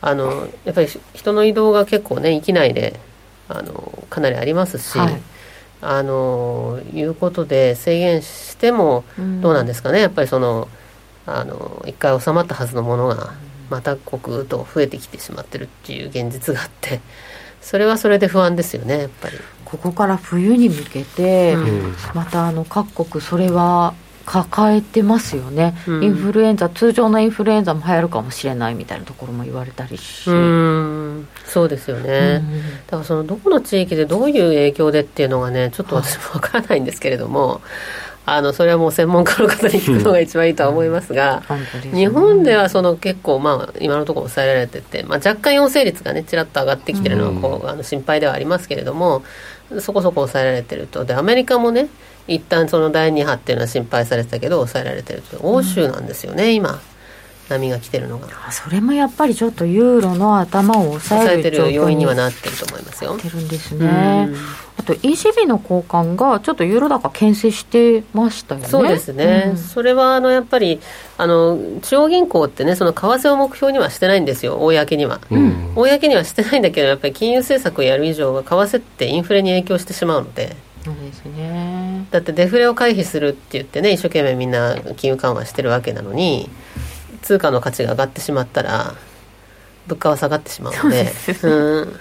[0.00, 2.98] あのやっぱり人の移動が結構ね域内で
[3.48, 5.20] あのかなりありますし、はい、
[5.80, 9.04] あのいうことで制限しても
[9.40, 10.68] どうなんですかね、やっぱりその
[11.26, 13.34] あの一回収まったはずのものが
[13.70, 17.00] またこくと増えてきてしまってるっていう現実があって
[17.60, 19.36] それはそれで不安ですよねやっぱり。
[19.64, 23.92] ここから冬に向けて、うん、またあの各国それは
[24.30, 30.28] 抱えてますよね、うん、インフルエンザ通常のインフルエンザも流行るかもしれないみたいなところも言われたりし。
[30.28, 31.28] うん。
[31.46, 37.62] そうですよね、うん、だからそのどこの地域でどういう影響でっていうのがねちょっと私もわからないんですけれども、
[38.26, 41.42] あのそれはもう専門家の方に聞くのが一番いいとは思いますが、
[41.82, 49.22] うん、日本ではその結構、まあ、今のところ抑えられてて、まあ、若干陽性率がねちらっと上がってきてるのはこう、あの心配ではありますけれども
[49.80, 51.06] そこそこ抑えられてると。
[51.06, 51.88] でアメリカもね
[52.28, 56.80] 一旦その第2波っていうのは心配されてたけど抑えられてると欧州なんですよね、今。
[57.48, 63.16] 波が来てるのがそれもやっぱりちょっとユーロの頭を抑えてる要因にはなってると思いますよ。
[63.16, 64.28] てるんですね。
[64.76, 68.68] あと ECB の交換がちょっとユーロ高牽制してましたよね。
[68.68, 69.46] そうですね。
[69.50, 70.80] うん、それはあのやっぱり
[71.16, 80.54] あの中央銀行ってねその為替を目標にはしてないんですよ公には、うん、公にはしてないんだけどやっぱり金融政策をやる以上は為替ってインフレに影響してしまうので。
[80.84, 81.77] そうですね。
[82.10, 86.48] だってデフレを回避するって言ってね一生懸命みんな金融緩和してるわけなのに。
[87.22, 88.94] 通貨の価値が上がってしまったら
[89.86, 91.12] 物価は下がってしまうので。
[91.42, 92.00] うん、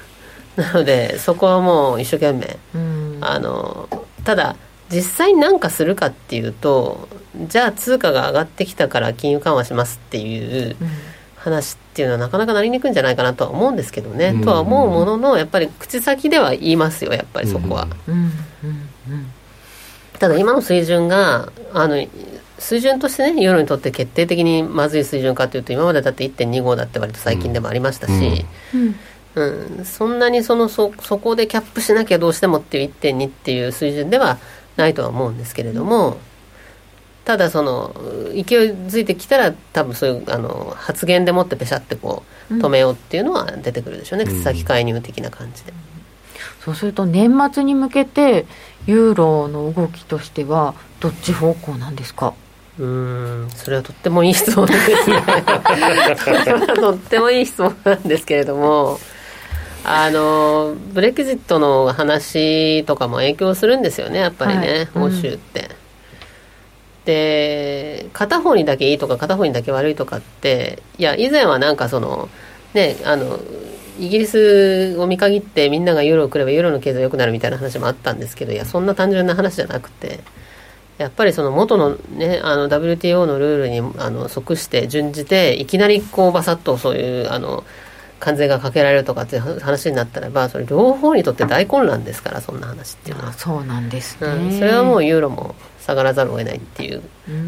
[0.56, 3.90] なのでそこはもう一生懸命、うん、あの
[4.24, 4.56] ただ
[4.90, 7.10] 実際に何かするかっていうと
[7.48, 10.76] じゃあ通貨が上がってきたから金融緩和しますっていう
[11.36, 17.88] 話っていうのはなかなかなりにくいんじゃないかなとは思うんですけどね、うん、とは思うもののやっぱり口先では言いますよやっぱりそこは。
[20.20, 21.96] ただ今の水準があの
[22.60, 28.96] 水準としてねユーロにとって決定的にまずい水準かというと今までだって1.25だって割と最近でもありましたし、うん、
[29.36, 34.40] うん、そんなにそのそそこでキャップしなきゃどうしてもっていう1.2っていう水準では
[34.76, 36.18] ないとは思うんですけれども、
[37.26, 37.94] ただその
[38.34, 45.74] 勢いづいてきたら多分そういうあの発言でもってペシャってこう止めようっていうのは出てくるでしょうね、口先介入的な感じで。
[46.64, 48.46] そうすると年末に向けて
[48.86, 52.34] ユーロの動きとしてはどっち方向なんですか？
[52.80, 55.24] うんそれはとってもいい質問ですね。
[56.24, 59.00] それはとってもいい質問なんですけれども
[59.84, 65.62] あのブレクジットの話とかも影響するんですよねやっぱりね、はい、欧州って。
[65.62, 65.68] うん、
[67.06, 72.30] で片方にだけいいとか片方にだけ悪いとかっていや以前はなんかその
[72.74, 73.40] ねあの
[74.00, 80.20] イギリスを見限ってみんながユーロをくればユーロの経済良くなるみたいな話もあったんですけどいやそんな単純な話じゃなくて
[80.98, 87.64] やっぱりその元の,、ね、あの WTO のルールにあの即して準じていきなりこうバサッとそういうあの
[88.20, 97.04] 関税がかけられるとかっていう話になったらばそれ両方にとって大混乱ですからそんな話っていうのはそうなんですね、うん、それはもうユーロも下がらざるを得ないっていう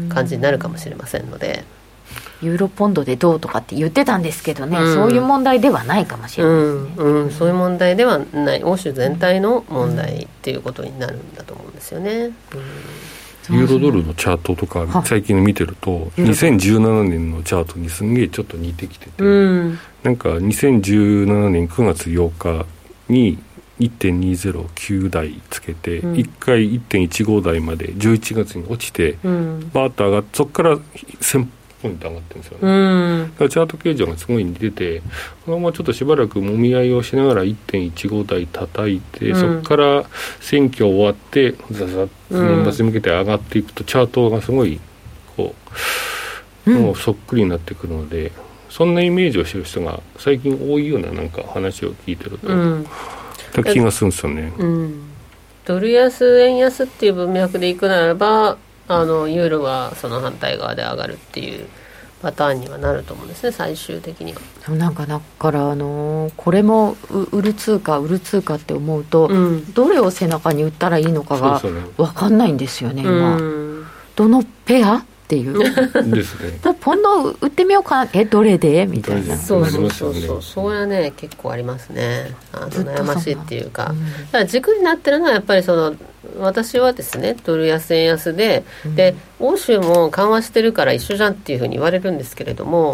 [0.08, 1.64] 感じになるかもしれませんので。
[2.42, 8.62] ユーロポンドでどうとかって言ってたんですけどね、うん、そういう問題ではないかもしれないですね、うんうん、そういう問題ではない。
[8.62, 12.30] 欧州全体の問題っていうことになるんだと思うんですよね、
[13.50, 22.66] ユーロドルのチャートとか最近見てると2017年のチャートにすんげえちょっと似てきてて、なんか2017年9月8日
[23.08, 23.38] に
[23.80, 31.46] 1.209台つけて、うん、1回1.15台まで11月に落ちて、うん、バーッと上がってそこから1000
[31.82, 35.02] ポイント上がってるんですよね、うん、チャート形状がすごい似てて
[35.44, 40.04] このままちょっとしばらくもみ合いをしながら1.15台叩いて、そこから
[40.40, 44.80] 選挙終わってザザッと年末に向けて上がっていくと、チャートがすごい
[45.36, 45.54] こ
[46.66, 48.32] う、もうそっくりになってくるので
[48.68, 52.48] そんなイメージをしてる人が最近多いようななんか話を聞いてると。
[53.52, 55.02] た気がするんですよね、うん、
[55.64, 58.56] ドル安円安っていう文脈でいくならば
[58.90, 61.66] あのユーロはその反対側で上がるっていう
[62.20, 64.40] パターンにはなると思うんですね最終的には。
[64.74, 66.96] なんかだからあのこれも
[67.30, 71.60] 売る通貨売る通貨って思うと、うん、どれを背中に売ったらいいのかが
[71.96, 73.86] 分かんないんですよね今、うん、
[74.16, 75.58] どのペアっていう。
[76.10, 76.58] ですね。
[76.80, 78.10] ポンド売ってみようかな。
[78.12, 78.86] えどれで？
[78.86, 79.36] みたいな。
[79.36, 80.42] そうそうそうそう。
[80.42, 82.34] それはね結構ありますね。
[82.52, 85.94] あの悩ましいっていうか、うん、だから軸になってるのはやっぱりその
[86.38, 92.92] 私はですねドル安円安で、うん、で欧州も緩和してるから一緒じゃんっていうふうに言われるんですけれども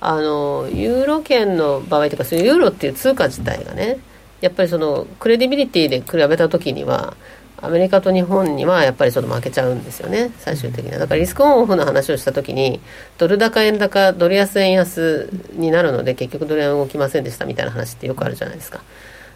[0.00, 3.98] あのユーロ圏の場合というかそういうユーロっていう通貨自体がね
[4.40, 7.16] やっぱりそのクレディビリティで比べた時には
[7.64, 10.98] アメリカと日本にはやっぱりちょっと負けちゃうんですよね最終的には。
[10.98, 12.80] だからリスクオンオフの話をした時に
[13.16, 18.82] ドル高円高ドル安円安になるので結局ドル円動きませんでしたみたいな話ってよくあるじゃないですか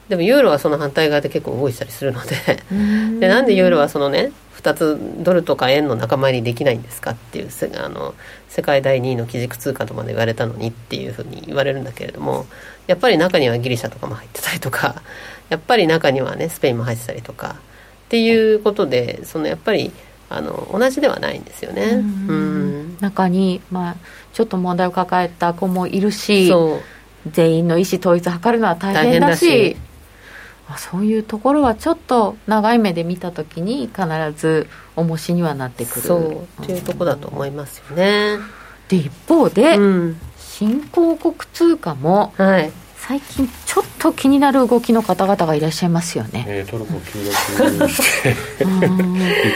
[0.09, 2.37] でもユーロはその反対側で結構動いたりするので
[3.21, 7.49] でなんでユーロはそのね2つドルとか円の仲間にできないんですかっていう
[7.79, 8.15] あの
[8.49, 12.47] 世界第2位の基軸通貨とまで言われたのにっていうふうに言われるんだけれども
[12.87, 15.03] やっぱり中にはギリシャとかも入ってたりとか
[15.49, 17.57] やっぱり中にはねスペインも入ってたりとか
[18.07, 19.93] っていうことでそのやっぱり
[20.31, 21.85] あの同じではないんですよね。
[21.93, 23.97] うん、中に、まあ、
[24.35, 26.53] ちょっと問題を抱えた子もいるし
[27.31, 29.77] 全員の意思統一を図るのは大変だし
[30.77, 34.03] そういうところはちょっと長い目で見た時に必
[34.37, 36.01] ず重しにはなってくる。
[36.03, 38.39] そうっていうとこだと思いますよね。
[38.89, 48.77] で一方で、うん、新興国通貨も、はい、最近ちょっと気になる動きの方々がいらっしゃいますよね、えー、トルコ急落してび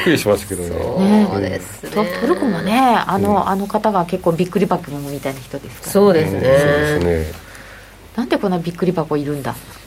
[0.01, 1.27] っくりしますけどね。
[1.31, 1.91] そうですね。
[2.21, 7.52] トルコもねあのうん、あの方が結構びっくり箱みたいな人ですから、ね、そうですね、そうですね
[8.17, 9.55] なんでこんなびっくり箱いるんだ？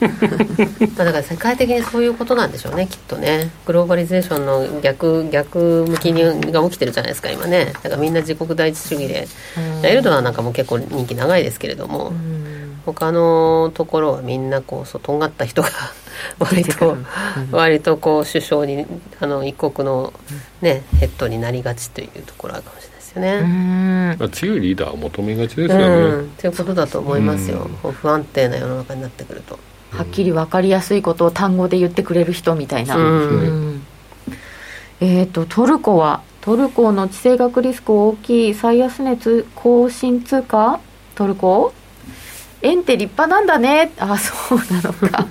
[0.96, 3.50] だから世界的にそういうことなんでしょうねきっとね。
[3.66, 7.66] グローバリゼーションの逆逆向きにが起きてるじゃないですか今ね。
[7.66, 9.28] だからみんな自国第一主義で、
[9.84, 12.12] エルドアンなんかも結構人気長いですけれども、
[12.84, 15.68] 他のところはみんなこうそうとんがった人が
[16.40, 16.96] 割と、
[17.52, 18.86] 割とこう首相に
[19.20, 20.12] あの一国の
[20.62, 22.85] ねヘッドになりがちというところあるかもしれない
[23.16, 24.16] よね。
[24.18, 25.84] まあ、強いリーダーを求めがちですよね。
[25.86, 27.68] うん、ということだと思いますよ。
[27.82, 29.58] 不安定な世の中になってくると。
[29.90, 32.96] はっきり分かりやすいことを単語で言ってくれる人みたいな。
[35.00, 39.16] えっ、ー、とトルコはトルコの地政学リスク大きい最安値
[39.54, 40.80] 更新通貨？
[41.14, 41.72] トルコ？
[42.62, 45.26] 円って立派なんだねあそうなのか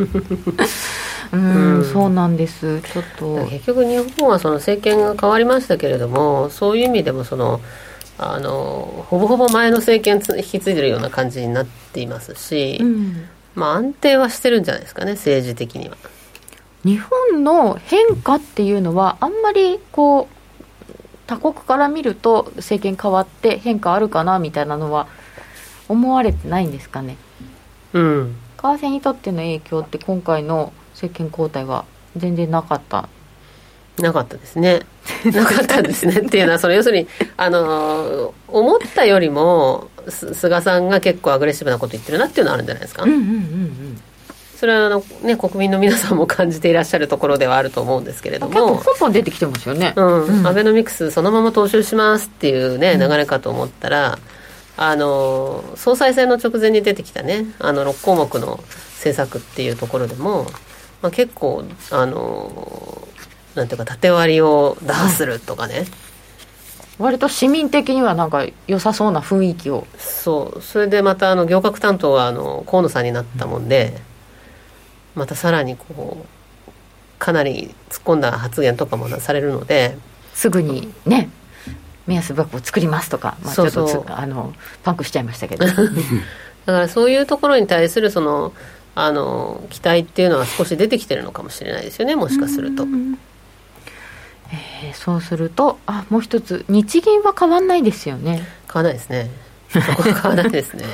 [1.31, 2.81] うん、そうなんです。
[2.81, 3.45] ちょっと。
[3.47, 7.61] 結局日本はその政権が変わりましたけれどもそういう意味でもその
[8.17, 15.97] あのほぼほぼ前の政権引き継いでるような感じになっていますし、うん、まあ安定はしてるんじゃないですかね政治的には。
[16.83, 20.35] 日本の変化っていうのはあんまりこう
[21.27, 25.07] 他国から見ると政権変わって変化あるかなみたいなのは
[25.89, 27.17] 思われてないんですかね。
[27.93, 28.35] うん。
[28.57, 31.85] 為替にとっての影響って今回の政権交代は
[32.15, 33.07] 全然なかった。
[33.99, 34.81] なかったですね。
[35.31, 44.01] なかったですねっていうのはそれ要するにあの思ったよりも菅さんが結構アグレッシブなこと言ってるなっていうのはあるんじゃないですか、うんうんうんうん。
[44.57, 48.53] それはあの、ね、国民の皆さんも感じていらっしゃるところではあると思うんですけれども。
[48.53, 54.17] 結構ポンポン出てきてますよね、うん、うん、アベノミクスそのまま踏襲しますっていうね、流れかと思ったら、
[54.77, 58.59] あの総裁選の直前に出てきたねあの6項目の
[58.95, 60.47] 政策っていうところでも、
[61.05, 63.07] まあ、結構あの
[63.53, 65.87] なんていうか縦割りを打破するとかね、はい、
[66.97, 69.85] 割と市民的にはなんか良さそうな雰囲気を。
[69.99, 70.61] そう。
[70.63, 73.93] それでまたあの行革担当はあの河野さんになったもんで、
[75.13, 76.69] またさらにこう
[77.19, 79.95] かなり突っ込んだ発言とかもされるので
[80.33, 81.29] すぐにね
[82.07, 85.65] 目安箱を作りますとか、まあ、ちょっとあのパンクしちゃいましたけど。
[86.65, 88.51] だからそういうところに対するその
[88.95, 92.87] あの期待っていうのは少し出てきてるのかもしれないですよねもしかすると。
[94.83, 98.47] えー、そうするとあもう一つ日銀は変わんないですよね。
[98.71, 99.29] 変わらないですね。
[99.69, 100.85] そこは変わらないですね。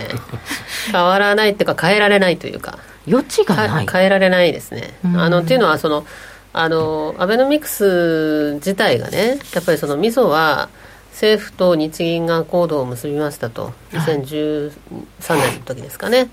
[0.92, 2.80] 変わらないっていうか変えられないというか。
[3.08, 3.88] 余地がない。
[3.92, 4.94] 変えられないですね。
[5.04, 6.06] あのっていうのはその
[6.54, 10.70] あのアベノミクス自体がねやっぱりそのみそは
[11.12, 13.74] 政府と日銀が行動を結びましたと。
[13.92, 14.72] 2013
[15.36, 16.30] 年の時ですかね、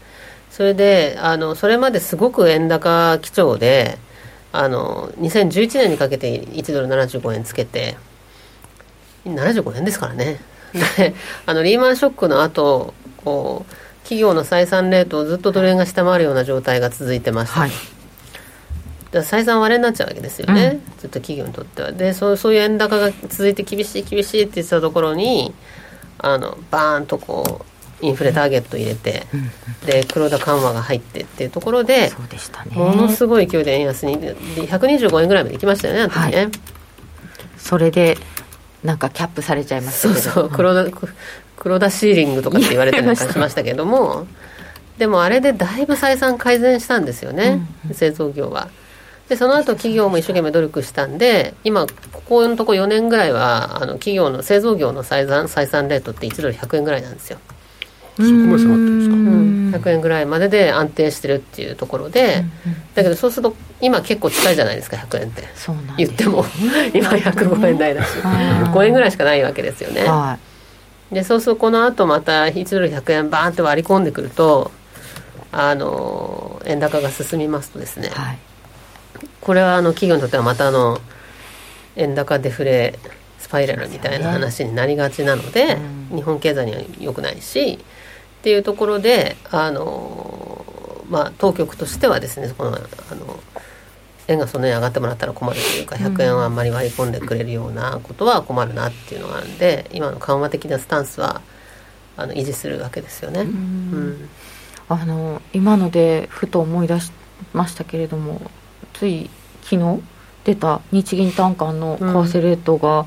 [0.59, 3.96] それであのそれまですごく円高基調で
[4.50, 7.96] あの2011年にかけて1ドル75円つけて
[9.24, 10.40] 75円ですからね。
[10.98, 11.14] で
[11.46, 17.70] あのリーマンショックの後こう企業の採算レートをずっとドル円が下回るような状態が続いてました、はい、
[19.12, 21.92] だ採算割れになっちゃうわけですよね、うん、ずっと企業にとっては。
[21.92, 25.54] でそうそういう円高が続いて厳しい厳しいって言ってたところに
[26.18, 29.51] あのバーンとこうインフレターゲット入れて、うん、
[29.86, 32.76] で黒田緩和が入ってっていうところでそうでしたね。
[32.76, 36.51] ものすごい勢いで円安に125円ぐらいまでいきましたよねね、はい、
[37.57, 38.16] それで
[38.84, 40.51] なんかキャップされちゃいましたそうそう。
[40.51, 40.90] 黒田
[41.57, 44.26] 黒田シーリングとかって言われたりなんかしましたけども。
[44.99, 48.68] でもあれでだいぶ採算改善したんですよね、うん、製造業は。
[49.28, 57.38] でその後企業も一生懸命努力したんで今ここのとこ4年ぐらいはあの企業の製造業の採算採算レートって1ドル100円ぐらいなんですよ。
[58.24, 65.44] そこまで下がってるんですか、うん、100円ぐらいまでで安定してるっていうところで、うんうん、だけどそうすると今結構近いじゃないですか100円って。
[65.96, 66.44] 言っても。
[66.92, 68.08] 今105円台だし。
[68.18, 70.38] 5円ぐらいしかないわけですよね、は
[71.12, 74.70] い、でそうするとこのあとまた1ドル100円バーンって割り込んでくると
[75.52, 78.38] あの円高が進みますとですね、はい、
[79.40, 81.00] これはあの企業にとってはまたあの
[81.96, 82.98] 円高デフレ
[83.38, 85.78] スパイラルみたいな話になりがちなので、
[86.14, 87.78] 日本経済には良くないし
[88.39, 93.41] っていうところであの、まあ、当局としてはですねこのあの
[94.28, 101.41] 円がそんなに上がってもらったら困るというか100円はあんまり割り込んでくれるようなことは困るなっていうのがあるんで今の緩和的なスタンスは
[102.16, 103.43] あの維持するわけですよね。
[103.43, 104.28] うん、
[104.89, 107.12] あの今のでふと思い出し
[107.53, 108.41] ましたけれども
[108.93, 109.30] つい
[109.62, 110.03] 昨日
[110.45, 113.07] 出た日銀短観の為替レートが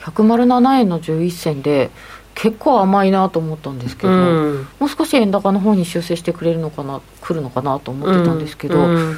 [0.00, 1.90] 107円の11銭で、
[2.34, 8.94] 結構甘いなと思ったんですけど、うん、もう少し円高の方に修正してくれるのかな来るのかなと思ってたんですけど、うん。
[8.94, 9.16] うん、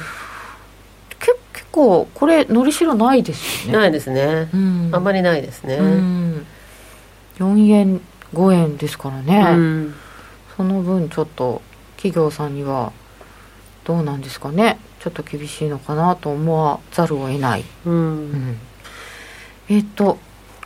[1.19, 3.79] け結構これのりしろないですよね。
[3.79, 6.45] ないですね、うん、あんまりないですね、うん、
[7.39, 8.01] 4円
[8.33, 9.93] 5円ですからね、
[10.57, 11.61] その分ちょっと
[11.95, 12.91] 企業さんには
[13.85, 14.77] どうなんですかね。
[14.99, 17.63] ちょっと厳しいのかなと思わざるを得ない、
[19.69, 20.17] えっ、と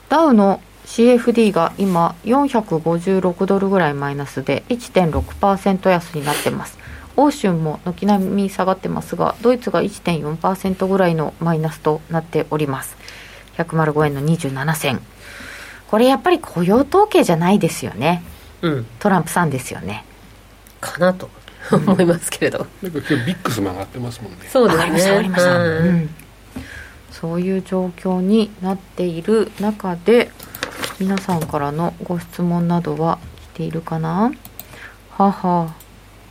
[0.07, 6.79] ダウの CFD が今456ドルぐらいマイナスで1.6%安になってます。
[7.15, 12.97] 欧州も軒並み下がってますがドイツが1.4%ぐらいのマイナスとなっております。
[13.57, 15.01] 105円の27銭。
[15.91, 18.23] これやっぱり雇用統計じゃないですよね、
[18.61, 20.05] うん、トランプさんですよね。
[20.81, 21.29] かなと。
[21.71, 24.37] 思いますけれど、 なんか今日ビックスも上がってますもんね。
[24.51, 25.01] そうですね。
[25.01, 26.09] 上がりました、うん、
[27.11, 30.31] そういう状況になっている中で
[30.99, 33.19] 皆さんからのご質問などは
[33.53, 34.33] 来ているかな？
[35.11, 35.73] はは。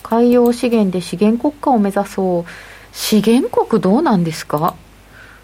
[0.03, 2.45] 海洋資源で資源国家を目指そう。
[2.93, 4.75] 資源国どうなんですか？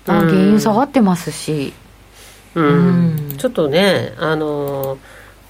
[0.06, 1.72] あ原油下がってますし。
[2.54, 4.98] うん、うん、ちょっとねあの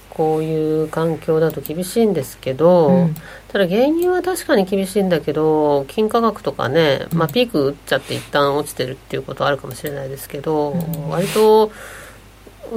[0.09, 3.15] こういう環境だと厳しいんですけど、うん、
[3.49, 11.71] ただ原油は確かに厳しいんだけど金価格とかね、まあ、ピーク打っちゃって一旦落ちてるっていうことはあるかもしれないですけど、うん、割と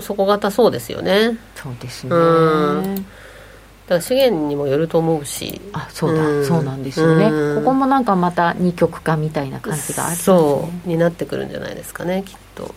[0.00, 1.38] 底堅そうですよね。
[1.54, 5.60] そうですね、うん、だから資源にもよると思うし。
[5.72, 10.88] あそうだ、うん、そうなんですよね、うん、ここもなんかまた二極化みたいな感じがある、ね、そう。
[10.88, 12.74] になってくるんじゃないですかねきっと。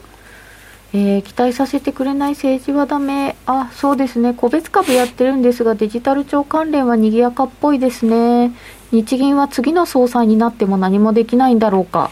[0.94, 3.38] えー、期待させてくれない政治はダメ。
[3.46, 4.34] あそうですね。
[4.34, 8.52] 個別株やってるんですがデジタル庁関連は賑やかっぽいですね。
[8.92, 12.12] 日銀は次の総裁になっても何もできないんだろうか、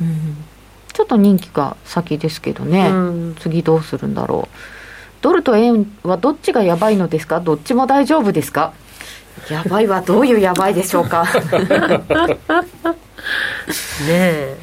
[0.00, 0.45] うん、
[0.96, 4.56] ちょっと任期が先ですけどね、うん、次どうするんだろう。
[5.20, 7.40] ドルと円はどっちがやばいのですか？
[7.40, 8.72] どっちも大丈夫ですか？
[9.50, 11.26] やばいはどういうやばいでしょうか？
[14.06, 14.56] ねえ。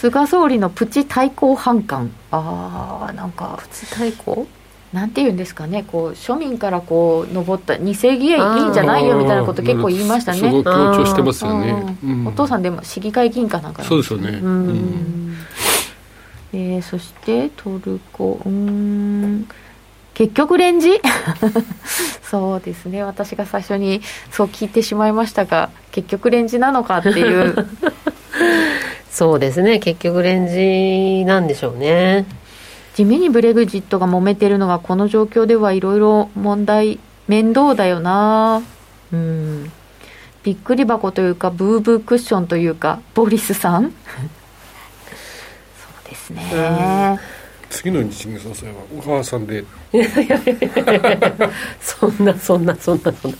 [0.00, 2.10] 菅総理のプチ対抗反感。
[2.30, 3.58] ああなんか。
[3.60, 4.46] プチ対抗？
[4.92, 10.38] なんて言うんですかねこう庶民からこう上った二世議員いいんじゃないよみたいなこと結構言いましたね。
[10.38, 14.38] すごい強調してますよね、お父さんでも市議会議員かなんかそうですよね。
[14.42, 15.36] うん、
[16.52, 19.48] えー、そしてトルコうん。
[20.14, 20.98] 結局レンジ？
[22.22, 23.02] そうですね。
[23.02, 27.66] 私が最初にそう聞いてしまいましたが結局レンジなのかっていう。
[29.10, 29.78] そうですね。
[29.78, 32.24] 結局レンジなんでしょうね
[32.96, 38.62] 地味にブレグジットが揉めてるのがこの状況ではいろいろ問題面倒だよな。
[39.12, 39.70] うん。
[40.42, 43.82] びっくり箱というかブーブークッションというかボリスさん。
[43.82, 43.92] そう
[46.08, 47.20] ですね、
[47.68, 49.62] 次の日銀総裁は小川さんで。
[51.82, 53.36] そんなそんなそんなそんな。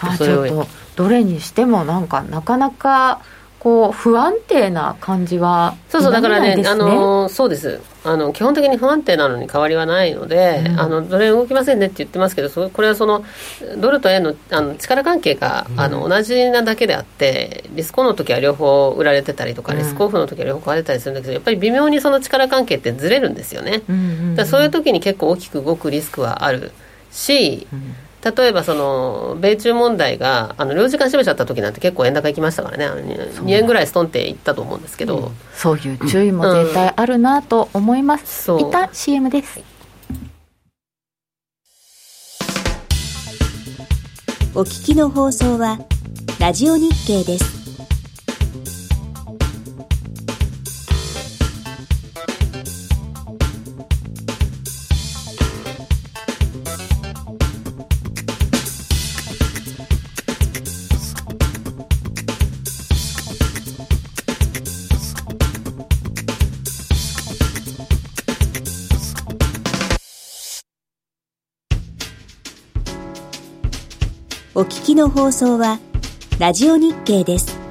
[0.00, 3.22] あちょっとどれにしてもなんかなかなか
[3.62, 7.80] こう不安定な感じは、そうそうだからねあのそうです。
[8.02, 13.24] あの基本的に不安定なのに変わりはないので、うん、あのドル円動きませんねって言ってますけどそこれはその
[13.78, 26.72] ドルと円のあの力関係が、うん、あの同じなだけであってリスクオンの時は両方売られてたりとか、リスクオフの時は両方買われたりするんだけどやっぱり微妙にその力関係ってずれるんですよね、うんうんうん、だそういう時に結構大きく動くリスクはある
[27.12, 27.94] し、うん
[28.24, 32.86] 例えばその米中問題があの領事館閉めちゃった時なんて結構円高いきましたからね。
[32.86, 39.60] 2円ぐらいストンっていったと思うんですけど、うん、そういう注意も絶対あるなと思います、うん、一旦 CM です、
[44.54, 45.78] お聞きの放送は
[46.38, 47.61] ラジオ日経です
[74.54, 75.80] お聞きの放送は、
[76.38, 77.61] ラジオ日経です。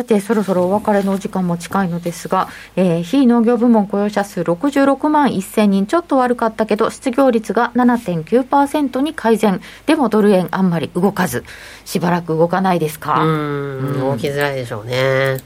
[0.00, 9.60] さて、そろそろお別れのお時間も近いのですが、えー、非農業部門雇用者数66万1000人、ちょっと悪かったけど、失業率が7.9%に改善。
[9.84, 11.44] でもドル円あんまり動かず、
[11.84, 13.22] しばらく動かないですか？
[13.22, 15.36] うん、動きづらいでしょうね。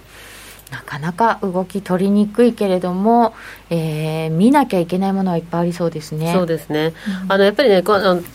[0.75, 3.33] なかなか動き取りにくいけれども、
[3.71, 6.33] えー、見なきゃいけないものはいっぱいありそうですね。
[6.33, 6.95] そうですね。
[7.25, 7.93] うん、あのやっぱりね、ト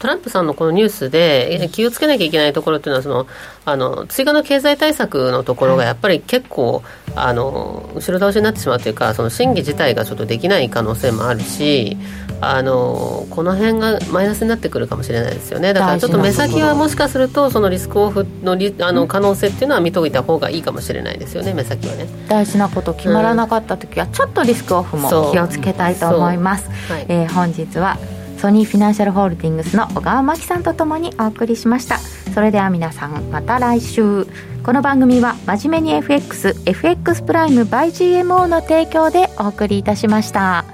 [0.07, 3.27] ランプさんのこのニュースで気をつけなきゃいけないところっていうのはその
[3.65, 6.83] あの追加の経済対策のところがやっぱり結構、はい、
[7.15, 11.97] あの後ろ倒しになってしまうというか、その審議自体がちょっとできない可能性もあるし、
[12.41, 15.73] あのこの辺がマイナスになってくるかもしれないですよね。
[15.73, 21.53] だからちょっと目先はもしかするとそのリスクオフのリあの可能性っていうのは見といた方がいいかもしれないですよね。
[21.53, 22.07] 目先はね。
[22.27, 27.97] 大事なこと決まらなかった時は、ちょっとリスクオフも気をつけたいと思います、はい、えー、本日は
[28.37, 31.97] ソニーフィナンシャルホールディングスの小川真紀さんとともにお送りしました。
[32.33, 34.25] それでは皆さんまた来週。
[34.63, 40.65] この番組は真面目に FXFX プライム by GMO の提供でお送りいたしました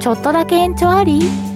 [0.00, 1.49] ちょっとだけ延長あり？